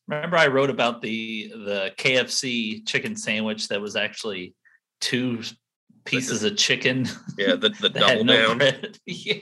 Remember, 0.09 0.37
I 0.37 0.47
wrote 0.47 0.71
about 0.71 1.03
the 1.03 1.49
the 1.49 1.93
KFC 1.97 2.87
chicken 2.87 3.17
sandwich 3.17 3.69
that 3.69 3.81
was 3.81 3.97
actually 3.97 4.55
two 5.01 5.43
pieces 6.05 6.45
of 6.45 6.57
chicken. 6.57 7.07
Yeah, 7.37 7.57
the, 7.57 7.71
the 7.71 7.89
double 7.91 8.25
no 8.25 8.49
down. 8.49 8.59
Bread. 8.59 8.99
yeah. 9.07 9.41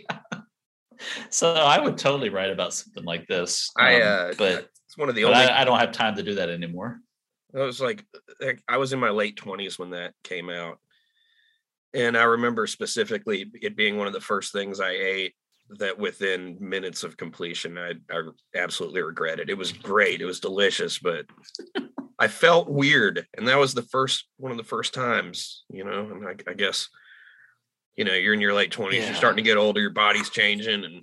So 1.31 1.53
I 1.53 1.81
would 1.81 1.99
totally 1.99 2.31
write 2.31 2.51
about 2.51 2.73
something 2.73 3.05
like 3.05 3.27
this. 3.27 3.71
I 3.77 4.01
um, 4.01 4.31
uh, 4.31 4.35
but 4.39 4.69
it's 4.95 4.99
one 5.01 5.09
of 5.09 5.17
the 5.17 5.25
only. 5.25 5.37
I, 5.37 5.63
I, 5.63 5.65
don't 5.65 5.81
have 5.81 5.91
time 5.91 6.15
to 6.17 6.23
do 6.23 6.37
that 6.37 6.49
anymore. 6.49 7.01
I 7.53 7.63
was 7.63 7.81
like, 7.81 8.05
I 8.69 8.77
was 8.77 8.93
in 8.93 9.01
my 9.01 9.11
late 9.11 9.37
twenties 9.37 9.77
when 9.77 9.91
that 9.91 10.15
came 10.23 10.49
out, 10.49 10.79
and 11.93 12.17
I 12.17 12.23
remember 12.23 12.69
specifically 12.69 13.51
it 13.61 13.75
being 13.75 13.97
one 13.97 14.07
of 14.07 14.13
the 14.13 14.21
first 14.21 14.53
things 14.53 14.79
I 14.79 14.91
ate 14.91 15.35
that 15.79 15.99
within 15.99 16.59
minutes 16.61 17.03
of 17.03 17.17
completion 17.17 17.79
I, 17.79 17.95
I 18.09 18.23
absolutely 18.55 19.03
regret 19.03 19.41
it. 19.41 19.51
It 19.51 19.59
was 19.59 19.73
great. 19.73 20.21
It 20.21 20.27
was 20.27 20.39
delicious, 20.39 21.01
but 21.01 21.27
I 22.19 22.29
felt 22.29 22.69
weird. 22.69 23.27
And 23.37 23.49
that 23.49 23.59
was 23.59 23.75
the 23.75 23.83
first 23.83 24.27
one 24.37 24.53
of 24.53 24.59
the 24.59 24.63
first 24.63 24.95
times, 24.95 25.65
you 25.71 25.83
know, 25.83 26.11
and 26.13 26.29
I, 26.29 26.51
I 26.51 26.55
guess, 26.55 26.89
you 27.97 28.05
know, 28.05 28.13
you're 28.13 28.35
in 28.35 28.43
your 28.43 28.55
late 28.55 28.73
20s, 28.73 28.93
yeah. 28.93 29.07
you're 29.07 29.15
starting 29.15 29.43
to 29.43 29.49
get 29.51 29.57
older, 29.57 29.81
your 29.81 29.91
body's 29.91 30.29
changing, 30.31 30.85
and 30.85 31.03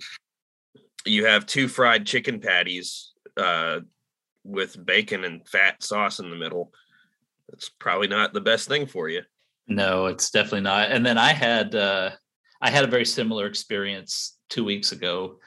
you 1.04 1.26
have 1.26 1.44
two 1.44 1.66
fried 1.66 2.06
chicken 2.06 2.38
patties 2.40 3.11
uh, 3.36 3.80
with 4.44 4.84
bacon 4.84 5.24
and 5.24 5.46
fat 5.48 5.82
sauce 5.82 6.18
in 6.18 6.30
the 6.30 6.36
middle. 6.36 6.72
It's 7.52 7.68
probably 7.68 8.08
not 8.08 8.32
the 8.32 8.40
best 8.40 8.68
thing 8.68 8.86
for 8.86 9.08
you. 9.08 9.22
No, 9.68 10.06
it's 10.06 10.30
definitely 10.30 10.62
not. 10.62 10.90
And 10.90 11.04
then 11.04 11.18
I 11.18 11.32
had 11.32 11.74
uh 11.74 12.10
I 12.60 12.70
had 12.70 12.84
a 12.84 12.88
very 12.88 13.04
similar 13.04 13.46
experience 13.46 14.38
two 14.48 14.64
weeks 14.64 14.92
ago. 14.92 15.38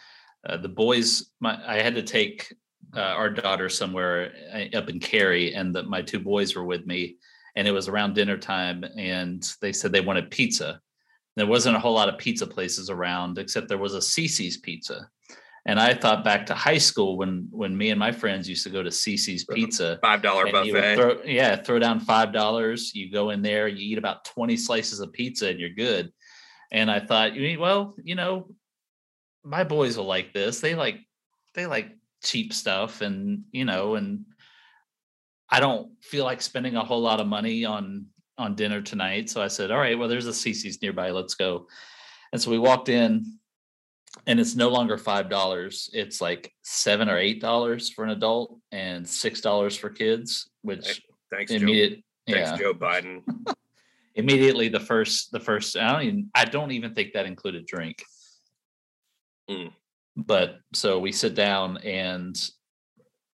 Uh, 0.48 0.58
the 0.58 0.70
boys, 0.70 1.32
my, 1.40 1.58
I 1.66 1.82
had 1.82 1.96
to 1.96 2.04
take 2.04 2.54
uh, 2.96 3.00
our 3.00 3.30
daughter 3.30 3.70
somewhere 3.70 4.34
uh, 4.54 4.78
up 4.78 4.90
in 4.90 5.00
Cary, 5.00 5.54
and 5.54 5.74
the, 5.74 5.84
my 5.84 6.02
two 6.02 6.20
boys 6.20 6.56
were 6.56 6.66
with 6.66 6.86
me. 6.86 7.16
And 7.56 7.70
it 7.70 7.72
was 7.72 7.88
around 7.88 8.16
dinner 8.16 8.38
time, 8.38 8.84
and 8.98 9.50
they 9.62 9.72
said 9.72 9.94
they 9.94 10.02
wanted 10.02 10.30
pizza. 10.30 10.82
There 11.38 11.48
wasn't 11.48 11.78
a 11.78 11.80
whole 11.80 11.94
lot 11.94 12.10
of 12.10 12.18
pizza 12.18 12.46
places 12.46 12.90
around, 12.90 13.38
except 13.38 13.70
there 13.70 13.78
was 13.78 13.94
a 13.96 14.00
Cici's 14.00 14.58
Pizza. 14.58 15.10
And 15.68 15.80
I 15.80 15.96
thought 15.96 16.24
back 16.24 16.46
to 16.48 16.54
high 16.54 16.78
school 16.78 17.18
when 17.18 17.48
when 17.50 17.76
me 17.76 17.90
and 17.90 18.00
my 18.00 18.12
friends 18.12 18.48
used 18.48 18.64
to 18.66 18.70
go 18.70 18.84
to 18.84 18.92
Cici's 18.92 19.46
Pizza, 19.46 19.98
five 20.02 20.22
dollar 20.22 20.52
buffet. 20.52 20.96
Throw, 20.96 21.22
yeah, 21.24 21.56
throw 21.56 21.80
down 21.80 22.00
five 22.00 22.32
dollars. 22.32 22.92
You 22.94 23.12
go 23.12 23.32
in 23.32 23.42
there, 23.42 23.68
you 23.68 23.94
eat 23.94 23.98
about 23.98 24.26
twenty 24.26 24.58
slices 24.58 25.00
of 25.00 25.12
pizza, 25.12 25.50
and 25.50 25.60
you're 25.60 25.72
good. 25.72 26.12
And 26.72 26.92
I 26.92 27.00
thought, 27.00 27.32
well, 27.58 27.96
you 28.04 28.16
know, 28.16 28.48
my 29.44 29.64
boys 29.64 29.98
will 29.98 30.06
like 30.06 30.34
this. 30.34 30.60
They 30.60 30.76
like 30.76 31.00
they 31.56 31.66
like 31.66 31.92
cheap 32.24 32.54
stuff 32.54 33.02
and 33.02 33.44
you 33.52 33.66
know 33.66 33.96
and 33.96 34.26
I 35.50 35.60
don't 35.60 35.92
feel 36.02 36.26
like 36.26 36.42
spending 36.42 36.76
a 36.76 36.84
whole 36.84 37.02
lot 37.02 37.20
of 37.20 37.28
money 37.28 37.66
on 37.66 38.08
on 38.38 38.56
dinner 38.56 38.82
tonight. 38.82 39.30
So 39.30 39.42
I 39.42 39.48
said, 39.48 39.72
"All 39.72 39.78
right, 39.78 39.98
well 39.98 40.10
there's 40.10 40.28
a 40.28 40.32
Cici's 40.32 40.82
nearby. 40.82 41.12
Let's 41.12 41.36
go." 41.36 41.68
And 42.34 42.42
so 42.42 42.52
we 42.52 42.60
walked 42.60 42.90
in 42.90 43.40
and 44.28 44.40
it's 44.40 44.56
no 44.56 44.70
longer 44.70 44.98
$5. 44.98 45.90
It's 45.94 46.22
like 46.22 46.52
7 46.64 47.10
or 47.10 47.18
$8 47.18 47.94
for 47.94 48.04
an 48.04 48.12
adult 48.12 48.58
and 48.72 49.06
$6 49.06 49.78
for 49.78 49.90
kids, 49.90 50.50
which 50.62 51.02
thanks 51.32 51.52
immediate 51.52 52.04
Joe, 52.28 52.36
thanks 52.36 52.52
yeah. 52.52 52.58
Joe 52.58 52.74
Biden. 52.74 53.22
immediately 54.16 54.70
the 54.70 54.80
first 54.80 55.32
the 55.32 55.40
first 55.40 55.76
I 55.76 55.92
don't 55.92 56.02
even 56.04 56.30
I 56.34 56.46
don't 56.46 56.72
even 56.72 56.94
think 56.94 57.14
that 57.14 57.26
included 57.26 57.66
drink. 57.66 58.04
Mm. 59.50 59.72
But 60.16 60.60
so 60.74 61.00
we 61.00 61.12
sit 61.12 61.36
down, 61.36 61.78
and 61.78 62.36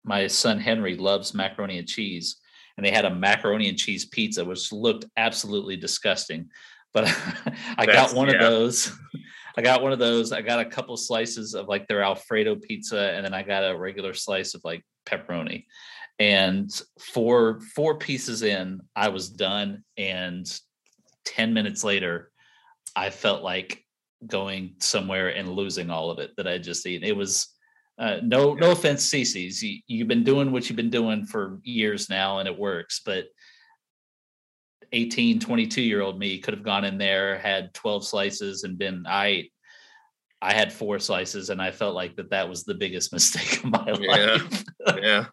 my 0.04 0.28
son 0.28 0.60
Henry 0.60 0.98
loves 0.98 1.34
macaroni 1.34 1.78
and 1.78 1.88
cheese, 1.88 2.38
and 2.76 2.86
they 2.86 2.92
had 2.92 3.06
a 3.06 3.14
macaroni 3.14 3.70
and 3.70 3.78
cheese 3.78 4.06
pizza, 4.06 4.44
which 4.44 4.72
looked 4.72 5.06
absolutely 5.16 5.78
disgusting. 5.78 6.50
But 6.94 7.06
I 7.78 7.86
That's, 7.86 8.14
got 8.14 8.16
one 8.16 8.30
yeah. 8.30 8.36
of 8.36 8.40
those. 8.42 8.92
I 9.58 9.62
got 9.62 9.82
one 9.82 9.92
of 9.92 10.00
those. 10.00 10.32
I 10.32 10.42
got 10.42 10.60
a 10.60 10.66
couple 10.66 10.96
slices 10.98 11.54
of 11.54 11.68
like 11.68 11.88
their 11.88 12.04
Alfredo 12.04 12.56
pizza, 12.56 13.12
and 13.14 13.26
then 13.26 13.34
I 13.34 13.44
got 13.44 13.64
a 13.64 13.78
regular 13.78 14.14
slice 14.14 14.54
of 14.54 14.62
like 14.64 14.84
pepperoni. 15.06 15.66
And 16.20 16.70
four 17.00 17.60
four 17.76 17.98
pieces 17.98 18.44
in, 18.44 18.82
I 18.96 19.10
was 19.10 19.30
done. 19.30 19.84
And 19.98 20.48
ten 21.26 21.54
minutes 21.54 21.84
later, 21.84 22.32
I 22.96 23.10
felt 23.10 23.44
like 23.44 23.84
going 24.28 24.76
somewhere 24.80 25.30
and 25.30 25.50
losing 25.50 25.90
all 25.90 26.12
of 26.12 26.20
it 26.20 26.32
that 26.38 26.48
I 26.48 26.58
just 26.58 26.86
eaten. 26.86 27.08
It 27.08 27.16
was 27.16 27.48
uh, 27.98 28.18
no 28.24 28.54
no 28.54 28.72
offense, 28.72 29.10
Cici's. 29.10 29.62
You, 29.62 29.80
you've 29.88 30.08
been 30.08 30.24
doing 30.24 30.52
what 30.52 30.70
you've 30.70 30.78
been 30.78 30.90
doing 30.90 31.26
for 31.26 31.60
years 31.64 32.10
now, 32.10 32.40
and 32.40 32.48
it 32.48 32.58
works. 32.58 33.02
But 33.06 33.26
18, 34.92 35.40
22 35.40 35.82
year 35.82 36.02
old 36.02 36.20
me 36.20 36.38
could 36.40 36.54
have 36.54 36.64
gone 36.64 36.84
in 36.84 36.98
there, 36.98 37.38
had 37.38 37.74
12 37.74 38.06
slices, 38.06 38.64
and 38.64 38.78
been 38.78 39.06
I. 39.08 39.50
I 40.44 40.54
had 40.54 40.74
four 40.74 40.98
slices, 40.98 41.52
and 41.52 41.62
I 41.62 41.70
felt 41.70 41.94
like 41.94 42.16
that 42.16 42.32
that 42.32 42.50
was 42.50 42.64
the 42.64 42.74
biggest 42.74 43.14
mistake 43.14 43.64
of 43.64 43.70
my 43.70 43.92
life. 43.92 44.66
Yeah, 44.88 44.96
yeah. 45.00 45.26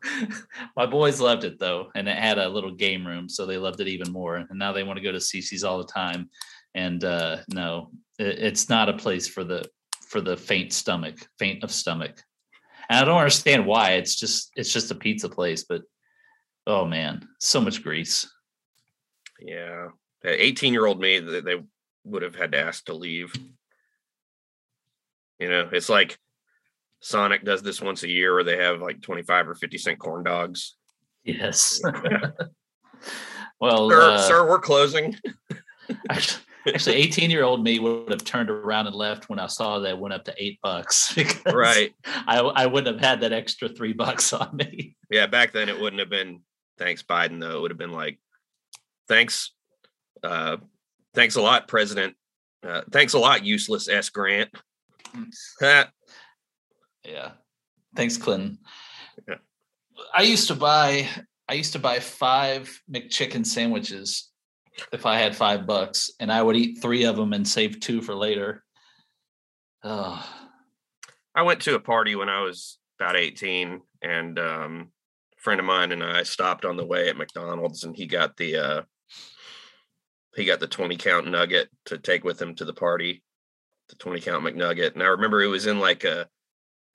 my 0.77 0.85
boys 0.85 1.19
loved 1.19 1.45
it 1.45 1.59
though, 1.59 1.91
and 1.95 2.07
it 2.07 2.19
had 2.19 2.37
a 2.37 2.49
little 2.49 2.73
game 2.73 3.07
room, 3.07 3.27
so 3.27 3.47
they 3.47 3.57
loved 3.57 3.81
it 3.81 3.89
even 3.89 4.13
more. 4.13 4.37
And 4.37 4.59
now 4.59 4.73
they 4.73 4.83
want 4.83 4.99
to 4.99 5.03
go 5.03 5.11
to 5.11 5.17
Cici's 5.17 5.65
all 5.65 5.79
the 5.79 5.91
time. 5.91 6.29
And 6.75 7.03
uh, 7.05 7.39
no, 7.49 7.91
it's 8.19 8.69
not 8.69 8.91
a 8.91 8.99
place 8.99 9.27
for 9.27 9.45
the 9.45 9.65
for 10.09 10.21
the 10.21 10.37
faint 10.37 10.73
stomach, 10.73 11.17
faint 11.39 11.65
of 11.65 11.71
stomach. 11.71 12.23
And 12.91 12.99
I 12.99 13.05
don't 13.05 13.19
understand 13.19 13.67
why. 13.67 13.93
It's 13.93 14.17
just 14.17 14.51
it's 14.57 14.73
just 14.73 14.91
a 14.91 14.95
pizza 14.95 15.29
place, 15.29 15.65
but 15.69 15.83
oh 16.67 16.85
man, 16.85 17.27
so 17.41 17.61
much 17.61 17.83
grease. 17.83 18.31
Yeah, 19.41 19.89
18 20.25 20.73
year 20.73 20.87
old 20.87 21.01
me, 21.01 21.19
they 21.21 21.63
would 22.05 22.23
have 22.23 22.35
had 22.35 22.53
to 22.53 22.59
ask 22.59 22.85
to 22.87 22.95
leave. 22.95 23.33
You 25.39 25.49
know, 25.49 25.69
it's 25.73 25.89
like 25.89 26.19
Sonic 27.01 27.45
does 27.45 27.63
this 27.63 27.81
once 27.81 28.03
a 28.03 28.09
year 28.09 28.35
where 28.35 28.45
they 28.45 28.57
have 28.57 28.81
like 28.81 29.01
25 29.03 29.49
or 29.49 29.55
50 29.55 29.79
cent 29.79 29.99
corn 29.99 30.25
dogs. 30.25 30.77
Yes. 31.25 31.81
well, 33.61 33.91
sir, 33.91 34.03
uh, 34.03 34.19
sir, 34.19 34.49
we're 34.49 34.59
closing. 34.59 35.15
Actually, 36.11 36.97
18 36.97 37.31
year 37.31 37.45
old 37.45 37.63
me 37.63 37.79
would 37.79 38.11
have 38.11 38.25
turned 38.25 38.51
around 38.51 38.89
and 38.89 38.97
left 38.97 39.29
when 39.29 39.39
I 39.39 39.47
saw 39.47 39.79
that 39.81 39.99
went 39.99 40.15
up 40.15 40.25
to 40.25 40.35
eight 40.37 40.59
bucks. 40.63 41.17
right. 41.47 41.95
I, 42.05 42.39
I 42.41 42.67
wouldn't 42.67 42.95
have 42.95 43.05
had 43.05 43.21
that 43.21 43.33
extra 43.33 43.69
three 43.69 43.93
bucks 43.93 44.33
on 44.33 44.57
me. 44.57 44.97
Yeah, 45.11 45.27
back 45.27 45.53
then 45.53 45.69
it 45.69 45.81
wouldn't 45.81 46.01
have 46.01 46.11
been 46.11 46.41
thanks 46.79 47.03
Biden 47.03 47.41
though. 47.41 47.57
It 47.57 47.61
would 47.61 47.71
have 47.71 47.79
been 47.79 47.93
like 47.93 48.19
thanks, 49.09 49.53
uh, 50.23 50.59
thanks 51.15 51.37
a 51.37 51.43
lot, 51.43 51.69
President. 51.69 52.15
Uh, 52.67 52.83
thanks 52.91 53.15
a 53.15 53.19
lot, 53.19 53.45
Ulysses 53.45 53.89
S 53.89 54.11
Grant. 54.11 54.51
yeah. 55.61 57.31
Thanks, 57.97 58.17
Clinton. 58.17 58.59
Yeah. 59.27 59.37
I 60.15 60.23
used 60.23 60.49
to 60.49 60.55
buy 60.55 61.09
I 61.49 61.55
used 61.55 61.73
to 61.73 61.79
buy 61.79 61.99
five 61.99 62.81
McChicken 62.93 63.47
sandwiches 63.47 64.31
if 64.93 65.07
I 65.07 65.19
had 65.19 65.35
five 65.35 65.67
bucks, 65.67 66.11
and 66.21 66.31
I 66.31 66.43
would 66.43 66.57
eat 66.57 66.81
three 66.81 67.05
of 67.05 67.17
them 67.17 67.33
and 67.33 67.49
save 67.49 67.81
two 67.81 68.03
for 68.03 68.15
later. 68.15 68.63
Oh. 69.83 70.25
I 71.35 71.43
went 71.43 71.61
to 71.63 71.75
a 71.75 71.81
party 71.81 72.17
when 72.17 72.29
I 72.29 72.43
was 72.43 72.79
about 73.01 73.17
18, 73.17 73.81
and 74.03 74.39
um, 74.39 74.91
a 75.37 75.41
friend 75.41 75.59
of 75.59 75.67
mine 75.67 75.93
and 75.93 76.03
I 76.03 76.23
stopped 76.23 76.65
on 76.65 76.77
the 76.77 76.87
way 76.87 77.09
at 77.09 77.17
McDonald's, 77.17 77.85
and 77.85 77.97
he 77.97 78.07
got 78.07 78.37
the 78.37 78.57
uh, 78.57 78.83
he 80.39 80.45
got 80.45 80.61
the 80.61 80.67
20 80.67 80.97
count 80.97 81.29
nugget 81.29 81.69
to 81.87 81.99
take 81.99 82.25
with 82.25 82.41
him 82.41 82.55
to 82.55 82.65
the 82.65 82.73
party, 82.73 83.23
the 83.89 83.97
20 83.97 84.21
count 84.21 84.45
McNugget. 84.45 84.95
And 84.95 85.03
I 85.03 85.07
remember 85.07 85.43
it 85.43 85.49
was 85.49 85.67
in 85.67 85.79
like 85.79 86.05
a 86.05 86.29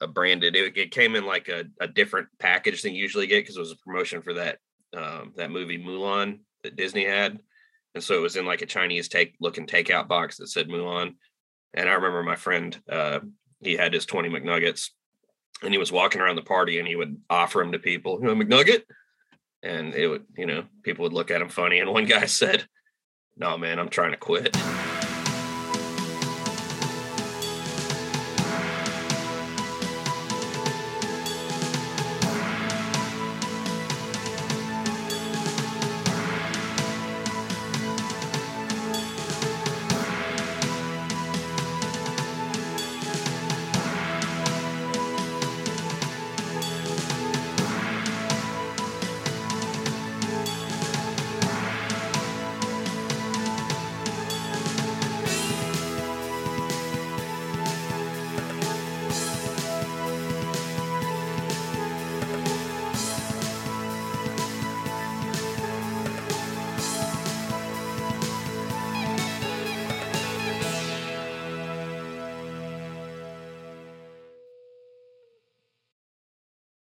a 0.02 0.08
branded. 0.08 0.56
It, 0.56 0.78
it 0.78 0.92
came 0.92 1.16
in 1.16 1.26
like 1.26 1.48
a, 1.48 1.66
a 1.80 1.88
different 1.88 2.28
package 2.40 2.82
than 2.82 2.94
you 2.94 3.02
usually 3.02 3.28
get 3.28 3.44
because 3.44 3.56
it 3.56 3.62
was 3.62 3.72
a 3.72 3.78
promotion 3.78 4.22
for 4.22 4.34
that 4.34 4.60
um, 4.96 5.34
that 5.38 5.52
movie 5.52 5.82
Mulan 5.82 6.40
that 6.64 6.76
Disney 6.76 7.06
had, 7.06 7.40
and 7.96 8.04
so 8.04 8.16
it 8.16 8.22
was 8.22 8.36
in 8.36 8.46
like 8.46 8.62
a 8.62 8.68
Chinese 8.68 9.08
take 9.08 9.36
looking 9.40 9.66
takeout 9.66 10.08
box 10.08 10.38
that 10.38 10.48
said 10.48 10.68
Mulan. 10.68 11.16
And 11.74 11.90
I 11.90 11.94
remember 11.94 12.22
my 12.22 12.36
friend, 12.36 12.80
uh, 12.88 13.20
he 13.62 13.76
had 13.76 13.94
his 13.94 14.06
20 14.06 14.30
McNuggets, 14.30 14.90
and 15.64 15.74
he 15.74 15.80
was 15.80 15.92
walking 15.92 16.22
around 16.22 16.36
the 16.36 16.44
party, 16.44 16.78
and 16.78 16.88
he 16.88 16.96
would 16.96 17.18
offer 17.30 17.60
them 17.60 17.72
to 17.72 17.80
people, 17.80 18.20
you 18.22 18.28
know, 18.28 18.36
McNugget, 18.36 18.84
and 19.64 19.96
it 19.96 20.08
would, 20.08 20.26
you 20.38 20.46
know, 20.46 20.66
people 20.84 21.04
would 21.04 21.14
look 21.14 21.32
at 21.32 21.42
him 21.42 21.50
funny. 21.50 21.80
And 21.80 21.92
one 21.92 22.06
guy 22.06 22.26
said, 22.28 22.68
"No, 23.36 23.58
man, 23.58 23.80
I'm 23.80 23.90
trying 23.90 24.12
to 24.12 24.18
quit." 24.18 24.56